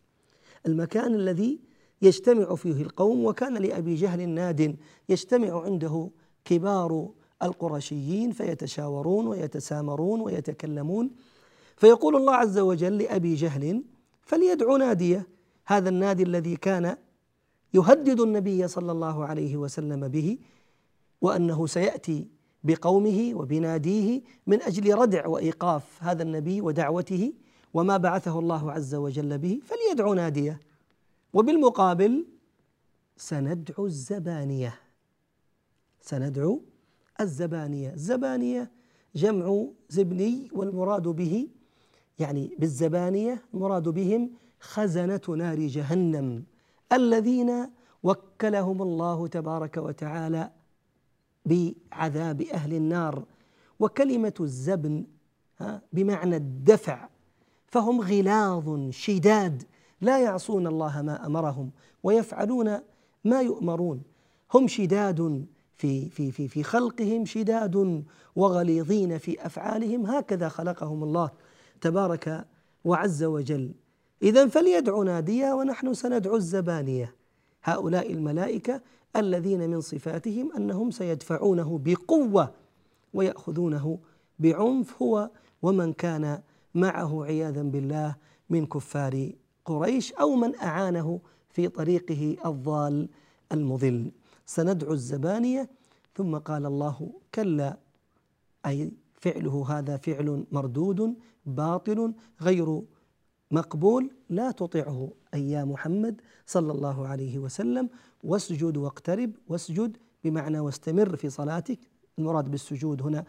المكان 0.67 1.15
الذي 1.15 1.61
يجتمع 2.03 2.55
فيه 2.55 2.83
القوم 2.83 3.25
وكان 3.25 3.57
لأبي 3.57 3.95
جهل 3.95 4.29
ناد 4.29 4.77
يجتمع 5.09 5.65
عنده 5.65 6.11
كبار 6.45 7.11
القرشيين 7.43 8.33
فيتشاورون 8.33 9.27
ويتسامرون 9.27 10.21
ويتكلمون. 10.21 11.11
فيقول 11.77 12.17
الله 12.17 12.35
عز 12.35 12.59
وجل 12.59 12.99
لأبي 12.99 13.35
جهل 13.35 13.85
فليدعو 14.23 14.77
نادية 14.77 15.27
هذا 15.67 15.89
النادي 15.89 16.23
الذي 16.23 16.57
كان 16.57 16.97
يهدد 17.75 18.21
النبي 18.21 18.69
صلى 18.69 18.93
الله 18.93 19.25
عليه 19.25 19.57
وسلم 19.57 20.09
به 20.09 20.39
وأنه 21.21 21.67
سيأتي 21.67 22.29
بقومه 22.65 23.33
وبناديه 23.35 24.23
من 24.47 24.63
أجل 24.63 24.95
ردع 24.95 25.27
وإيقاف 25.27 26.03
هذا 26.03 26.23
النبي 26.23 26.61
ودعوته 26.61 27.33
وما 27.75 27.97
بعثه 27.97 28.39
الله 28.39 28.73
عز 28.73 28.95
وجل 28.95 29.39
به 29.39 29.61
فليدعو 29.65 30.15
نادية. 30.15 30.61
وبالمقابل 31.33 32.27
سندعو 33.17 33.87
الزبانية. 33.87 34.75
سندعو 36.01 36.63
الزبانية. 37.21 37.93
الزبانية 37.93 38.71
جمع 39.15 39.67
زبني 39.89 40.49
والمراد 40.53 41.09
به 41.09 41.49
يعني 42.19 42.57
بالزبانية 42.59 43.43
المراد 43.55 43.89
بهم 43.89 44.31
خزنة 44.61 45.21
نار 45.29 45.59
جهنم 45.67 46.45
الذين 46.93 47.71
وكلهم 48.03 48.83
الله 48.83 49.27
تبارك 49.27 49.77
وتعالى 49.77 50.51
بعذاب 51.47 52.43
أهل 52.43 52.75
النار. 52.75 53.25
وكلمة 53.81 54.35
الزبن 54.41 55.07
بمعنى 55.93 56.37
الدفع 56.37 57.09
فهم 57.67 58.01
غلاظ 58.01 58.91
شداد 58.91 59.63
لا 60.01 60.23
يعصون 60.23 60.67
الله 60.67 61.03
ما 61.03 61.27
أمرهم 61.27 61.71
ويفعلون 62.03 62.79
ما 63.25 63.41
يؤمرون 63.43 64.03
هم 64.55 64.69
شداد 64.69 65.47
في 65.77 66.09
في 66.11 66.33
في 66.33 66.49
في 66.49 66.63
خلقهم 66.63 67.25
شداد 67.25 68.05
وغليظين 68.37 69.19
في 69.19 69.47
أفعالهم. 69.47 70.07
هكذا 70.07 70.49
خلقهم 70.49 71.03
الله 71.03 71.31
تبارك 71.81 72.47
وعز 72.85 73.25
وجل. 73.25 73.71
اذا 74.23 74.47
فليدعو 74.47 75.03
ناديا 75.03 75.55
ونحن 75.55 75.95
سندعو 75.95 76.37
الزبانية. 76.37 77.15
هؤلاء 77.65 78.13
الملائكة 78.13 78.81
الذين 79.17 79.71
من 79.71 79.81
صفاتهم 79.81 80.53
أنهم 80.57 80.91
سيدفعونه 80.91 81.81
بقوة 81.85 82.53
ويأخذونه 83.15 83.99
بعنف 84.39 85.03
هو 85.03 85.31
ومن 85.63 85.93
كان 85.93 86.41
معه 86.75 87.25
عياذا 87.25 87.63
بالله 87.63 88.17
من 88.51 88.67
كفار 88.67 89.33
قريش 89.65 90.13
أو 90.13 90.35
من 90.35 90.57
أعانه 90.57 91.21
في 91.51 91.69
طريقه 91.69 92.37
الضال 92.47 93.09
المضل. 93.53 94.11
سندعو 94.47 94.93
الزبانية 94.93 95.71
ثم 96.15 96.37
قال 96.37 96.67
الله 96.67 97.11
كلا 97.35 97.79
أي 98.67 98.93
فعله 99.15 99.79
هذا 99.79 99.97
فعل 99.97 100.47
مردود 100.53 101.15
باطل 101.47 102.15
غير 102.43 102.83
مقبول 103.51 104.11
لا 104.31 104.51
تطعه 104.51 105.11
أي 105.35 105.51
يا 105.51 105.65
محمد 105.65 106.21
صلى 106.47 106.73
الله 106.73 107.09
عليه 107.09 107.39
وسلم 107.39 107.89
واسجد 108.25 108.77
واقترب 108.77 109.31
واسجد 109.49 109.97
بمعنى 110.25 110.61
واستمر 110.61 111.17
في 111.17 111.31
صلاتك. 111.31 111.79
المراد 112.19 112.51
بالسجود 112.51 113.03
هنا 113.03 113.25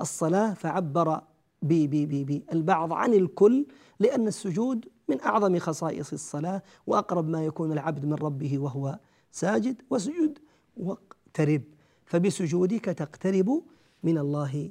الصلاة 0.00 0.54
فعبر 0.54 1.20
بالبعض 1.62 2.92
عن 2.92 3.14
الكل 3.14 3.66
لأن 4.00 4.26
السجود 4.28 4.88
من 5.08 5.20
أعظم 5.20 5.58
خصائص 5.58 6.12
الصلاة 6.12 6.62
وأقرب 6.86 7.28
ما 7.28 7.44
يكون 7.44 7.72
العبد 7.72 8.04
من 8.04 8.14
ربه 8.14 8.58
وهو 8.58 8.98
ساجد 9.30 9.82
واسجد 9.90 10.38
واقترب. 10.76 11.62
فبسجودك 12.06 12.84
تقترب 12.84 13.62
من 14.02 14.18
الله 14.18 14.70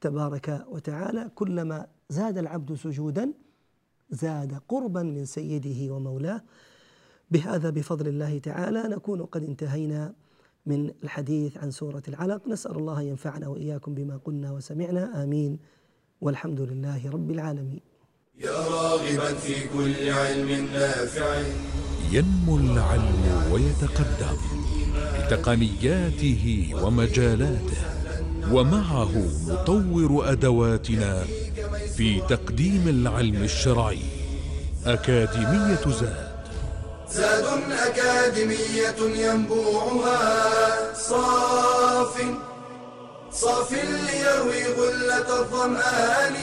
تبارك 0.00 0.64
وتعالى. 0.68 1.30
كلما 1.34 1.86
زاد 2.08 2.38
العبد 2.38 2.74
سجودا 2.74 3.32
زاد 4.10 4.60
قربا 4.68 5.02
من 5.02 5.24
سيده 5.24 5.94
ومولاه. 5.94 6.42
بهذا 7.30 7.70
بفضل 7.70 8.08
الله 8.08 8.38
تعالى 8.38 8.82
نكون 8.82 9.22
قد 9.22 9.44
انتهينا 9.44 10.14
من 10.66 10.90
الحديث 11.04 11.56
عن 11.56 11.70
سورة 11.70 12.02
العلق. 12.08 12.48
نسأل 12.48 12.76
الله 12.76 13.02
ينفعنا 13.02 13.48
وإياكم 13.48 13.94
بما 13.94 14.16
قلنا 14.16 14.52
وسمعنا. 14.52 15.22
آمين. 15.22 15.58
والحمد 16.20 16.60
لله 16.60 17.10
رب 17.10 17.30
العالمين. 17.30 17.80
يا 18.38 18.50
راغبا 18.50 19.34
في 19.34 19.68
كل 19.68 20.10
علم 20.10 20.48
نافع. 20.72 21.42
ينمو 22.12 22.56
العلم 22.56 23.48
ويتقدم 23.52 24.36
بتقنياته 25.18 26.74
ومجالاته 26.82 27.82
ومعه 28.52 29.12
نطور 29.48 30.32
أدواتنا 30.32 31.24
في 31.96 32.20
تقديم 32.20 32.88
العلم 32.88 33.42
الشرعي 33.42 34.02
أكاديمية 34.86 35.84
زاد. 36.00 36.30
زاد 37.10 37.44
أكاديمية 37.86 39.00
ينبوعها 39.26 40.20
صاف 40.94 42.14
صاف 43.32 43.72
ليروي 43.72 44.64
غلة 44.78 45.40
الظمآن. 45.40 46.36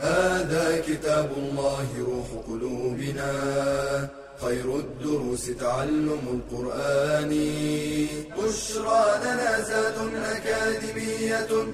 هذا 0.00 0.82
كتاب 0.88 1.30
الله 1.36 1.86
روح 1.98 2.28
قلوبنا. 2.48 3.30
خير 4.40 4.76
الدروس 4.76 5.46
تعلم 5.60 6.42
القرآن. 6.52 7.30
بشرى 8.38 9.20
لنا 9.24 9.60
زاد 9.60 9.94
أكاديمية 10.14 11.66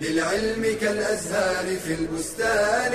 للعلم 0.00 0.76
كالأزهار 0.80 1.76
في 1.76 1.94
البستان. 1.94 2.92